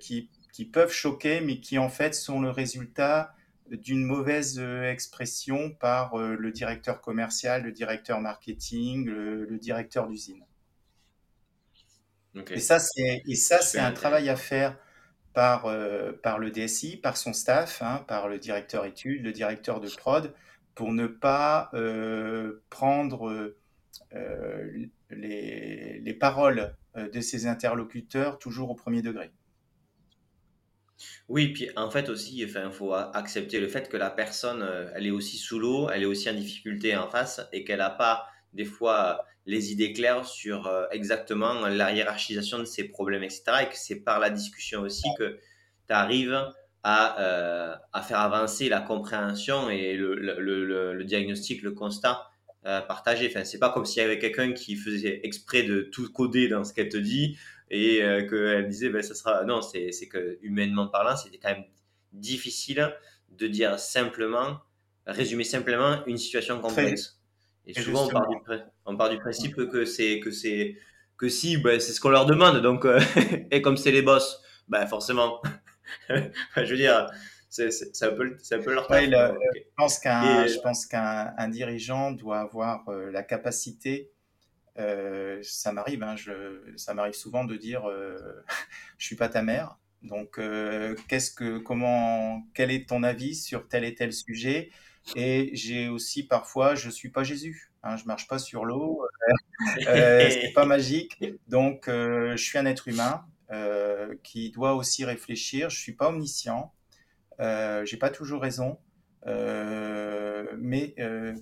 [0.00, 3.34] qui, qui, peuvent choquer, mais qui en fait sont le résultat
[3.70, 10.45] d'une mauvaise expression par le directeur commercial, le directeur marketing, le directeur d'usine.
[12.50, 14.76] Et ça, c'est, et ça, c'est un travail à faire
[15.32, 19.80] par, euh, par le DSI, par son staff, hein, par le directeur études, le directeur
[19.80, 20.32] de prod,
[20.74, 23.54] pour ne pas euh, prendre
[24.14, 29.30] euh, les, les, paroles de ses interlocuteurs toujours au premier degré.
[31.28, 35.10] Oui, puis en fait aussi, il faut accepter le fait que la personne, elle est
[35.10, 38.64] aussi sous l'eau, elle est aussi en difficulté en face et qu'elle n'a pas des
[38.64, 43.42] fois les idées claires sur euh, exactement la hiérarchisation de ces problèmes, etc.
[43.62, 45.38] Et que c'est par la discussion aussi que
[45.86, 51.72] tu arrives à, euh, à, faire avancer la compréhension et le, le, le, diagnostic, le
[51.72, 52.28] constat
[52.66, 53.28] euh, partagé.
[53.28, 56.64] Enfin, c'est pas comme s'il y avait quelqu'un qui faisait exprès de tout coder dans
[56.64, 57.38] ce qu'elle te dit
[57.70, 59.44] et qu'elle disait, ben, ça sera.
[59.44, 61.64] Non, c'est que humainement parlant, c'était quand même
[62.12, 62.92] difficile
[63.30, 64.58] de dire simplement,
[65.06, 67.16] résumer simplement une situation complexe.
[67.66, 68.36] Et, souvent, on part, du,
[68.84, 70.76] on part, du, principe que c'est que c'est
[71.16, 72.60] que si, ben, c'est ce qu'on leur demande.
[72.62, 73.00] Donc, euh,
[73.50, 75.40] et comme c'est les boss, ben forcément,
[76.08, 77.08] je veux dire,
[77.64, 82.12] c'est un peu, un peu leur ouais, Je pense qu'un, je pense qu'un un dirigeant
[82.12, 84.10] doit avoir euh, la capacité.
[84.78, 88.44] Euh, ça m'arrive, hein, je, ça m'arrive souvent de dire, euh,
[88.98, 89.78] je suis pas ta mère.
[90.02, 90.38] Donc,
[91.08, 94.70] qu'est-ce que, comment, quel est ton avis sur tel et tel sujet?
[95.14, 99.04] Et j'ai aussi parfois, je suis pas Jésus, hein, je marche pas sur l'eau,
[99.86, 101.24] euh, c'est pas magique.
[101.48, 105.70] Donc, euh, je suis un être humain euh, qui doit aussi réfléchir.
[105.70, 106.74] Je suis pas omniscient,
[107.38, 108.78] euh, j'ai pas toujours raison,
[109.28, 110.96] euh, mais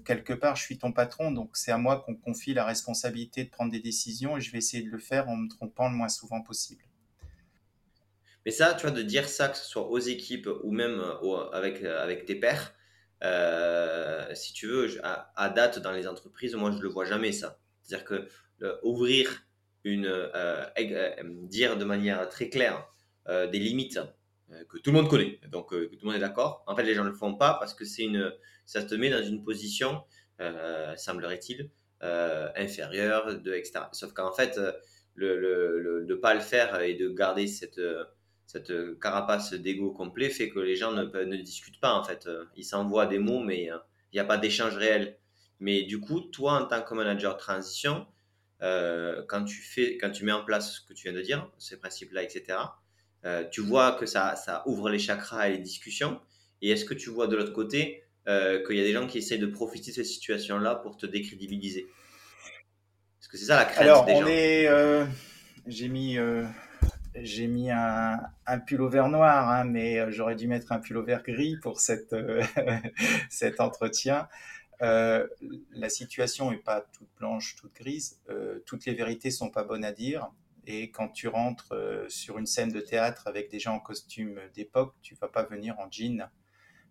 [0.05, 3.49] quelque part, je suis ton patron, donc c'est à moi qu'on confie la responsabilité de
[3.49, 6.11] prendre des décisions et je vais essayer de le faire en me trompant le moins
[6.11, 6.85] souvent possible.
[8.45, 11.03] Mais ça, tu vois, de dire ça, que ce soit aux équipes ou même
[11.55, 12.74] avec, avec tes pairs,
[13.25, 17.59] euh, si tu veux, à, date dans les entreprises, moi je le vois jamais ça.
[17.83, 18.29] C'est-à-dire que
[18.83, 19.47] ouvrir
[19.85, 22.89] une, euh, euh, dire de manière très claire
[23.27, 23.99] des limites
[24.69, 26.63] que tout le monde connaît, donc que tout le monde est d'accord.
[26.67, 28.31] En fait, les gens ne le font pas parce que c'est une,
[28.67, 30.03] ça te met dans une position,
[30.97, 31.71] semblerait-il,
[32.03, 33.87] inférieure, de etc.
[33.93, 34.61] Sauf qu'en fait,
[35.17, 37.81] de pas le faire et de garder cette
[38.47, 42.27] cette euh, carapace d'ego complet fait que les gens ne, ne discutent pas en fait.
[42.27, 43.79] Euh, ils s'envoient des mots, mais euh,
[44.13, 45.19] il n'y a pas d'échange réel.
[45.61, 48.07] Mais du coup, toi, en tant que manager de transition,
[48.61, 51.79] quand, tu fais, quand tu mets en place ce que tu viens de dire, ces
[51.79, 52.59] principes-là, etc.,
[53.51, 56.21] tu vois que ça, ça ouvre les chakras et les discussions.
[56.63, 59.39] Et est-ce que tu vois de l'autre côté qu'il y a des gens qui essaient
[59.39, 61.87] de profiter de cette situation-là pour te décrédibiliser?
[63.21, 65.07] Est-ce que c'est ça la crainte Alors, des on Est,
[65.67, 66.19] j'ai mis
[67.15, 70.81] j'ai mis un, un, pull au vert noir, hein, mais euh, j'aurais dû mettre un
[70.81, 72.43] pull vert gris pour cette, euh,
[73.31, 74.29] cet entretien.
[74.83, 75.27] Euh,
[75.71, 78.21] la situation n'est pas toute blanche, toute grise.
[78.67, 80.31] Toutes les vérités sont pas bonnes à dire.
[80.67, 81.75] Et quand tu rentres
[82.09, 85.79] sur une scène de théâtre avec des gens en costume d'époque, tu vas pas venir
[85.79, 86.29] en jean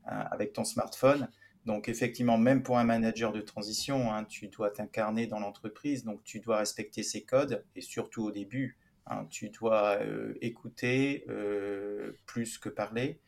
[0.05, 1.27] hein, avec ton smartphone.
[1.65, 6.23] Donc effectivement, même pour un manager de transition, hein, tu dois t'incarner dans l'entreprise, donc
[6.23, 12.13] tu dois respecter ses codes et surtout au début, Hein, tu dois euh, écouter euh,
[12.25, 13.19] plus que parler.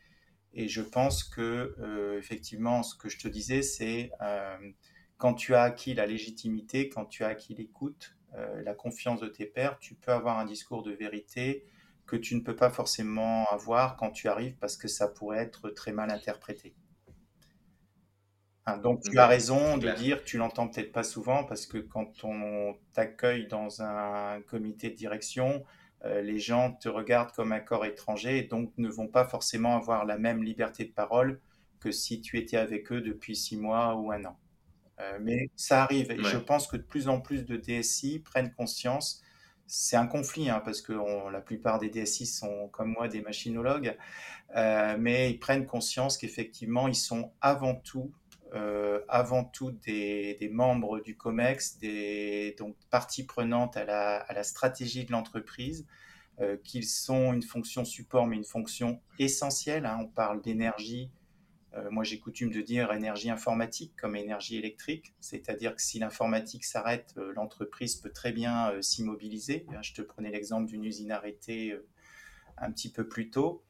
[0.53, 4.11] Et je pense que, euh, effectivement, ce que je te disais, c'est
[5.17, 9.45] quand tu as acquis la légitimité, quand tu as acquis l'écoute, la confiance de tes
[9.45, 11.65] pairs, tu peux avoir un discours de vérité
[12.05, 15.69] que tu ne peux pas forcément avoir quand tu arrives parce que ça pourrait être
[15.69, 16.76] très mal interprété.
[18.68, 22.24] Hein, donc tu as raison de dire, tu l'entends peut-être pas souvent parce que quand
[22.24, 25.63] on t'accueille dans un comité de direction,
[26.03, 29.76] euh, les gens te regardent comme un corps étranger et donc ne vont pas forcément
[29.76, 31.39] avoir la même liberté de parole
[31.80, 34.38] que si tu étais avec eux depuis six mois ou un an.
[34.99, 38.53] Euh, mais ça arrive et je pense que de plus en plus de DSI prennent
[38.53, 39.22] conscience.
[39.68, 40.93] C'est un conflit hein, parce que
[41.32, 43.97] la plupart des DSI sont comme moi des machinologues,
[44.55, 48.11] euh, mais ils prennent conscience qu'effectivement ils sont avant tout,
[48.56, 52.56] euh, avant tout des, membres du COMEX, des
[52.89, 55.86] parties prenantes à la, stratégie de l'entreprise,
[56.66, 59.86] qu'ils sont une fonction support mais une fonction essentielle.
[59.86, 59.99] Hein.
[60.01, 61.10] on parle d'énergie,
[61.78, 66.64] euh, moi, j'ai coutume de dire énergie informatique comme énergie électrique, c'est-à-dire que si l'informatique
[66.64, 69.66] s'arrête, euh, l'entreprise peut très bien euh, s'immobiliser.
[69.82, 71.78] Je te prenais l'exemple d'une usine arrêtée
[72.58, 73.64] un petit peu plus tôt.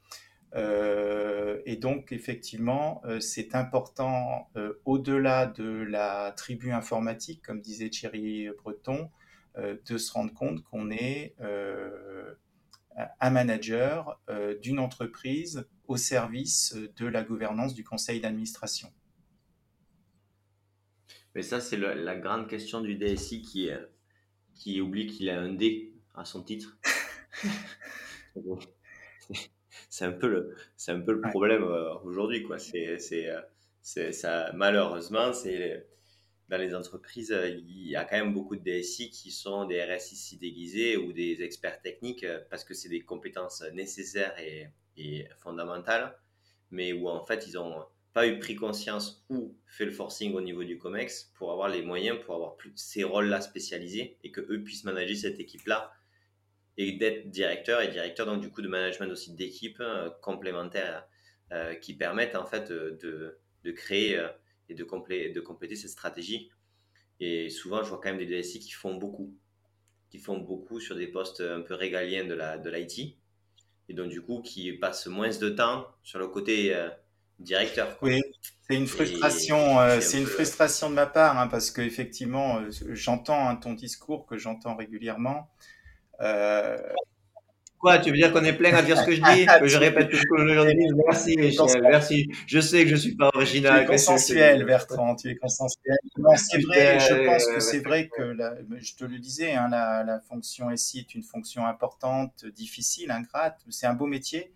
[0.55, 4.49] Et donc, effectivement, c'est important,
[4.85, 9.09] au-delà de la tribu informatique, comme disait Thierry Breton,
[9.57, 11.35] de se rendre compte qu'on est
[13.19, 14.19] un manager
[14.61, 18.91] d'une entreprise au service de la gouvernance du conseil d'administration.
[21.35, 23.69] Mais ça, c'est la grande question du DSI qui,
[24.53, 26.77] qui oublie qu'il a un D à son titre.
[29.95, 32.59] c'est un peu le, c'est un peu le problème euh, aujourd'hui, quoi.
[32.59, 33.39] C'est, c'est, euh,
[33.81, 35.87] c'est, ça, malheureusement, c'est
[36.49, 40.37] dans les entreprises, il y a quand même beaucoup de DSI qui sont des RSIC
[40.39, 44.67] déguisés ou des experts techniques euh, parce que c'est des compétences nécessaires et,
[44.97, 46.13] et fondamentale,
[46.71, 50.41] mais où en fait ils n'ont pas eu pris conscience ou fait le forcing au
[50.41, 54.41] niveau du COMEX pour avoir les moyens, pour avoir plus ces rôles-là spécialisés et que
[54.41, 55.93] eux puissent manager cette équipe-là
[56.77, 61.07] et d'être directeur et directeur donc du coup de management aussi d'équipes euh, complémentaires
[61.51, 64.27] euh, qui permettent en fait de, de créer euh,
[64.69, 66.51] et de, complé de compléter cette stratégie.
[67.19, 69.33] Et souvent, je vois quand même des DSI qui font beaucoup,
[70.09, 73.17] qui font beaucoup sur des postes un peu régaliens de la de l'IT
[73.89, 76.89] et donc du coup qui passe moins de temps sur le côté euh,
[77.39, 77.97] directeur.
[78.01, 78.21] Oui,
[78.67, 82.69] c'est une frustration, euh, c'est une frustration de ma part hein, parce que effectivement, euh,
[82.91, 85.49] j'entends hein, ton discours que j'entends régulièrement.
[87.85, 89.77] Quoi, tu veux dire qu'on est plein à dire ce que je dis, que je
[89.77, 92.31] répète tout ce que je dis Merci, Michel, merci.
[92.47, 93.81] Je sais que je suis pas original.
[93.81, 95.97] Tu es consensuel, Bertrand, tu es consensuel.
[96.37, 98.35] c'est vrai, je pense que c'est vrai que,
[98.79, 103.59] je te le disais, hein, la, la, fonction SI est une fonction importante, difficile, ingrate.
[103.69, 104.51] C'est un beau métier.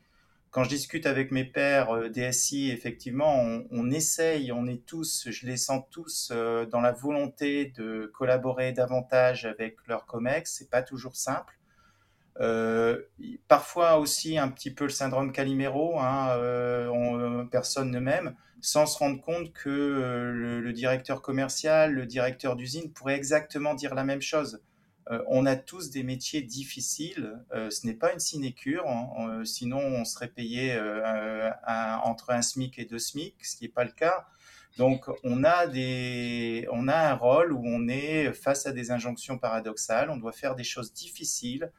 [0.52, 5.46] Quand je discute avec mes pairs euh, DSI, effectivement, on, essaye, on est tous, je
[5.46, 10.52] les sens tous euh, dans la volonté de collaborer davantage avec leur COMEX.
[10.58, 11.60] C'est pas toujours simple.
[12.42, 13.02] Euh,
[13.48, 19.22] parfois aussi un petit peu le syndrome Calimero, hein, personne ne m'aime, sans se rendre
[19.22, 24.62] compte que euh, le, directeur commercial, le directeur d'usine pourrait exactement dire la même chose.
[25.28, 30.28] On a tous des métiers difficiles, ce n'est pas une sinécure, hein, sinon on serait
[30.28, 30.80] payé
[32.04, 34.28] entre un SMIC et deux SMIC, ce qui n'est pas le cas.
[34.78, 39.40] Donc on a, des, on a un rôle où on est face à des injonctions
[39.40, 41.72] paradoxales, on doit faire des choses difficiles,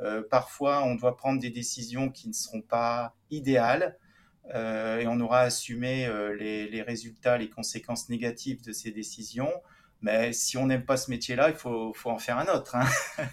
[0.00, 3.98] euh, parfois, on doit prendre des décisions qui ne seront pas idéales.
[4.54, 9.52] Euh, et on aura assumé euh, les, résultats, les conséquences négatives de ces décisions.
[10.02, 12.76] Mais si on n'aime pas ce métier-là, il faut, faut, en faire un autre.
[12.76, 12.86] Hein.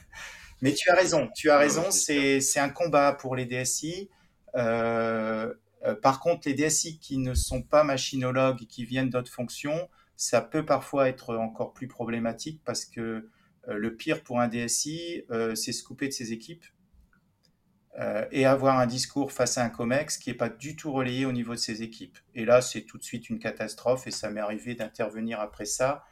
[0.61, 4.09] Mais tu as raison, tu as raison, c'est un combat pour les DSI.
[4.55, 5.53] Euh,
[6.01, 10.41] par contre, les DSI qui ne sont pas machinologues et qui viennent d'autres fonctions, ça
[10.41, 13.30] peut parfois être encore plus problématique parce que
[13.70, 16.65] euh, le pire pour un DSI, euh, c'est se couper de ses équipes
[17.99, 21.26] euh, et avoir un discours face à un COMEX qui n'est pas du tout relayé
[21.26, 22.17] au niveau de ses équipes.
[22.36, 26.03] Et là, c'est tout de suite une catastrophe et ça m'est arrivé d'intervenir après ça.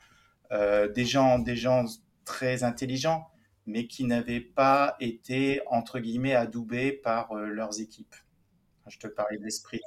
[0.52, 1.86] Des, gens, des gens
[2.26, 3.28] très intelligents,
[3.66, 8.16] mais qui n'avaient pas été, entre guillemets, adoubés par leurs équipes.
[8.89, 9.82] Je te parlais de l'esprit.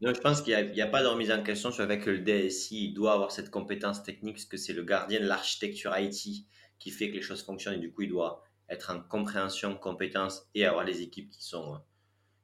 [0.00, 3.12] je pense qu'il n'y a, pas de remise en question sur que le DSI doit
[3.12, 6.46] avoir cette compétence technique, parce que c'est le gardien de l'architecture IT
[6.78, 10.48] qui fait que les choses fonctionnent et du coup il doit être en compréhension, compétence
[10.54, 11.80] et avoir les équipes qui sont,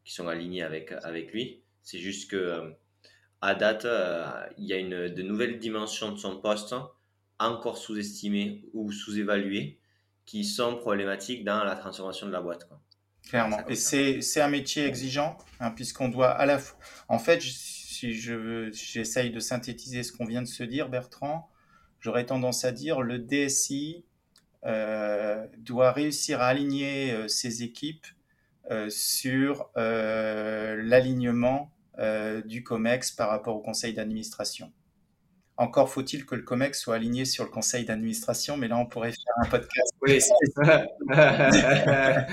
[0.05, 1.63] qui sont alignées avec, avec lui.
[1.83, 2.71] C'est juste que euh,
[3.41, 6.75] à date, euh, il y a une, de nouvelles dimensions de son poste
[7.41, 9.81] encore sous-estimées ou sous-évaluées
[10.27, 12.69] qui sont problématiques dans la transformation de la boîte.
[12.69, 12.81] Quoi.
[13.29, 13.59] Clairement.
[13.69, 16.79] Et c'est un métier exigeant, hein, puisqu'on doit à la fois.
[17.09, 21.51] En fait, si je j'essaye de synthétiser ce qu'on vient de se dire, Bertrand,
[22.01, 24.05] j'aurais tendance à dire le DSI
[24.67, 28.07] euh, doit réussir à aligner euh, ses équipes
[28.71, 31.73] euh, sur l'alignement
[32.47, 34.73] du COMEX par rapport au conseil d'administration.
[35.61, 39.13] Encore faut-il que le COMEX soit aligné sur le conseil d'administration, mais là, on pourrait
[39.13, 39.93] faire un podcast.
[40.01, 40.87] Oui, c'est ça.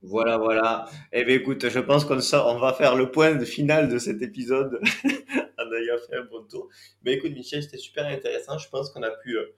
[0.00, 0.88] Voilà, voilà.
[1.12, 4.80] Eh bien, écoute, je pense qu'on on va faire le point final de cet épisode
[5.04, 6.70] en ayant fait un bon tour.
[7.02, 8.56] Mais écoute, Michel, c'était super intéressant.
[8.56, 9.54] Je pense qu'on a pu euh,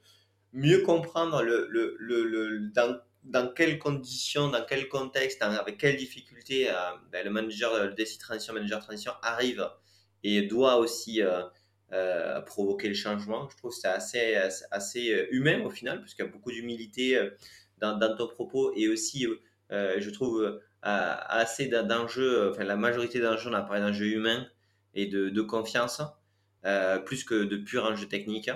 [0.52, 6.68] mieux comprendre le, le, le, dans, dans, quelles conditions, dans quel contexte, avec quelles difficultés
[6.68, 6.74] euh,
[7.12, 9.64] ben, le manager, le DSI Transition, manager Transition arrive
[10.24, 11.42] et doit aussi euh,
[12.46, 13.48] provoquer le changement.
[13.50, 14.36] Je trouve que c'est assez,
[14.70, 17.18] assez humain au final, puisqu'il y a beaucoup d'humilité
[17.78, 19.26] dans, dans, ton propos et aussi
[19.72, 24.46] euh, je trouve euh, assez d'enjeux, enfin la majorité d'enjeux, on a parlé d'enjeux humains
[24.94, 26.02] et de, confiance,
[26.64, 28.50] euh, plus que de purs enjeux techniques.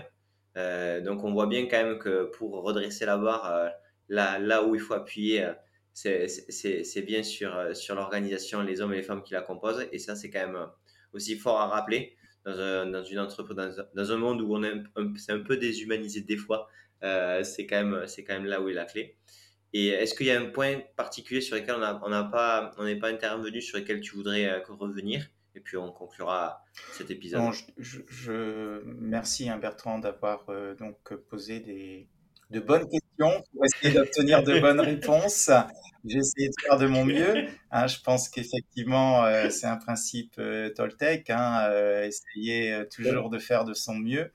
[0.56, 3.70] donc on voit bien quand même que pour redresser la barre,
[4.08, 5.52] là, où il faut appuyer,
[5.92, 9.86] c'est bien sur l'organisation, les hommes et les femmes qui la composent.
[9.92, 10.66] Et ça, c'est quand même
[11.12, 14.62] aussi fort à rappeler dans, un, dans une entreprise, dans, dans, un monde où on
[14.62, 14.72] est
[15.16, 16.68] c'est un peu déshumanisé des fois.
[17.00, 19.16] c'est quand, même, quand même là où est la clé.
[19.74, 23.08] Et est-ce qu'il y a un point particulier sur lequel on n'est pas, on pas
[23.08, 25.26] intervenu, sur lequel tu voudrais euh, revenir?
[25.56, 27.52] Et puis on conclura cet épisode.
[27.76, 32.08] je, merci hein, Bertrand d'avoir euh, donc posé des,
[32.50, 35.50] de bonnes questions pour essayer d'obtenir de bonnes réponses.
[36.04, 37.46] J'ai essayé de faire de mon mieux.
[37.70, 40.40] Hein, je pense qu'effectivement, euh, c'est un principe
[40.76, 41.70] Toltec, hein,
[42.02, 44.30] essayer toujours de faire de son mieux.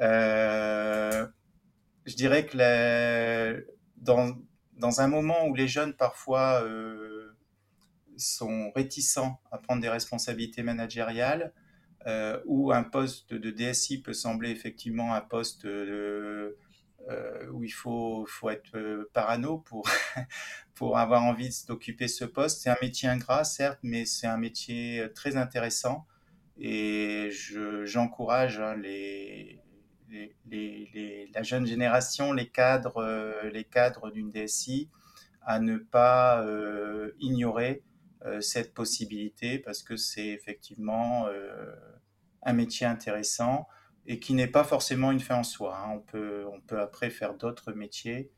[0.00, 1.26] je
[2.14, 2.56] dirais que
[3.96, 4.36] dans,
[4.78, 7.36] dans un moment où les jeunes parfois euh,
[8.16, 11.52] sont réticents à prendre des responsabilités managériales,
[12.06, 15.66] euh, où un poste de DSI peut sembler effectivement un poste
[17.08, 19.88] euh, où il faut, faut être parano pour,
[20.74, 22.62] pour avoir envie d'occuper ce poste.
[22.62, 26.06] C'est un métier ingrat, certes, mais c'est un métier très intéressant.
[26.60, 27.30] Et
[27.84, 29.62] j'encourage hein, les,
[30.46, 34.88] les, la jeune génération, les cadres, euh, les cadres d'une DSI,
[35.42, 37.82] à ne pas euh, ignorer
[38.24, 41.26] euh, cette possibilité parce que c'est effectivement
[42.42, 43.66] un métier intéressant
[44.08, 45.78] et qui n'est pas forcément une fin en soi.
[45.78, 45.92] Hein.
[45.94, 48.32] On, peut, on peut après faire d'autres métiers.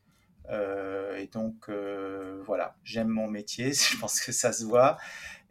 [0.51, 1.71] et donc,
[2.45, 4.99] voilà, j'aime mon métier, je pense que ça se voit.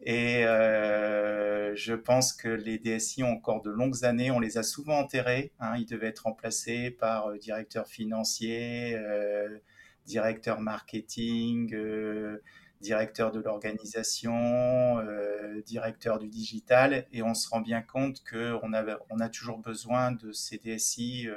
[0.02, 4.64] Et euh, je pense que les DSI ont encore de longues années, on les a
[4.64, 5.52] souvent enterrés.
[5.60, 9.60] Hein, ils devaient être remplacés par euh, directeur financier, euh,
[10.06, 12.42] directeur marketing, euh,
[12.82, 17.08] directeur de l'organisation, euh, directeur du digital.
[17.12, 21.28] Et on se rend bien compte qu'on a, on a toujours besoin de ces DSI,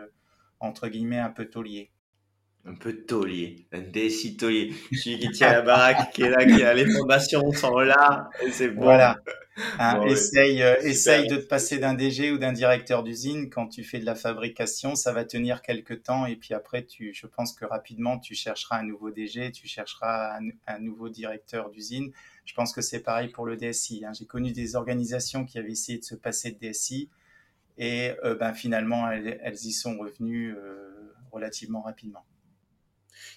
[0.60, 1.90] entre guillemets, un peu tauliers
[2.64, 6.62] un peu taulier, un DSI taulier, celui qui tient la baraque, qui est là, qui
[6.62, 8.82] a les fondations sont là, et c'est bon.
[8.82, 9.16] Voilà.
[9.78, 13.84] Hein, essaye, euh, essaye de te passer d'un DG ou d'un directeur d'usine quand tu
[13.84, 17.52] fais de la fabrication, ça va tenir quelques temps et puis après, tu, je pense
[17.52, 22.12] que rapidement, tu chercheras un nouveau DG, tu chercheras un, nouveau directeur d'usine.
[22.46, 24.04] Je pense que c'est pareil pour le DSI.
[24.06, 24.12] Hein.
[24.18, 27.10] J'ai connu des organisations qui avaient essayé de se passer de DSI
[27.76, 32.24] et euh, ben, finalement, elles, y sont revenues euh, relativement rapidement.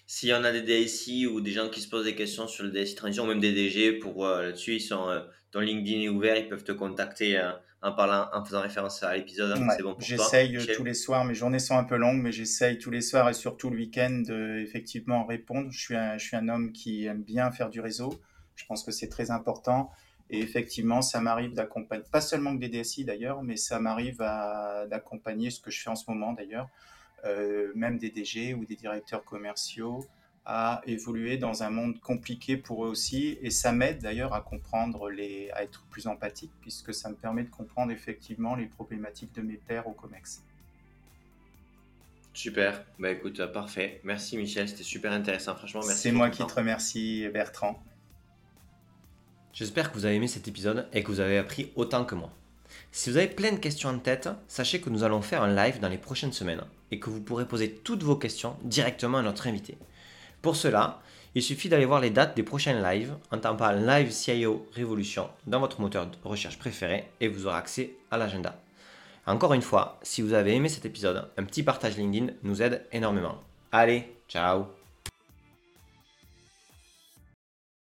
[0.08, 2.64] S'il y en a des DSI ou des gens qui se posent des questions sur
[2.64, 5.22] le DSI transition, ou même des DG, pour euh, là-dessus, ils sont, euh,
[5.52, 9.16] ton LinkedIn est ouvert, ils peuvent te contacter euh, en parlant, en faisant référence à
[9.16, 9.58] l'épisode.
[9.58, 12.32] Hein, c'est bon pour J'essaye tous les soirs, mes journées sont un peu longues, mais
[12.32, 15.70] j'essaye tous les soirs et surtout le week-end de effectivement répondre.
[15.72, 18.20] Je suis, un, je suis un homme qui aime bien faire du réseau.
[18.56, 19.92] Je pense que c'est très important.
[20.30, 25.52] Et effectivement, ça m'arrive d'accompagner, pas seulement que des DSI d'ailleurs, mais ça m'arrive d'accompagner
[25.52, 26.95] ce que je fais en ce moment d'ailleurs, euh,
[27.76, 30.06] même des DG ou des directeurs commerciaux,
[30.46, 33.38] à évoluer dans un monde compliqué pour eux aussi.
[33.42, 37.44] Et ça m'aide d'ailleurs à comprendre, les, à être plus empathique, puisque ça me permet
[37.44, 40.44] de comprendre effectivement les problématiques de mes pairs au COMEX.
[42.34, 44.02] Super, bah écoute, parfait.
[44.04, 45.82] Merci Michel, c'était super intéressant, franchement.
[45.86, 46.02] Merci.
[46.02, 47.82] C'est moi qui te remercie Bertrand.
[49.54, 52.30] J'espère que vous avez aimé cet épisode et que vous avez appris autant que moi.
[52.98, 55.82] Si vous avez plein de questions en tête, sachez que nous allons faire un live
[55.82, 59.48] dans les prochaines semaines et que vous pourrez poser toutes vos questions directement à notre
[59.48, 59.78] invité.
[60.42, 61.02] Pour cela,
[61.36, 65.60] il suffit d'aller voir les dates des prochains lives en tapant Live CIO Révolution dans
[65.60, 68.58] votre moteur de recherche préféré et vous aurez accès à l'agenda.
[69.28, 72.86] Encore une fois, si vous avez aimé cet épisode, un petit partage LinkedIn nous aide
[72.94, 73.42] énormément.
[73.74, 74.68] Allez, ciao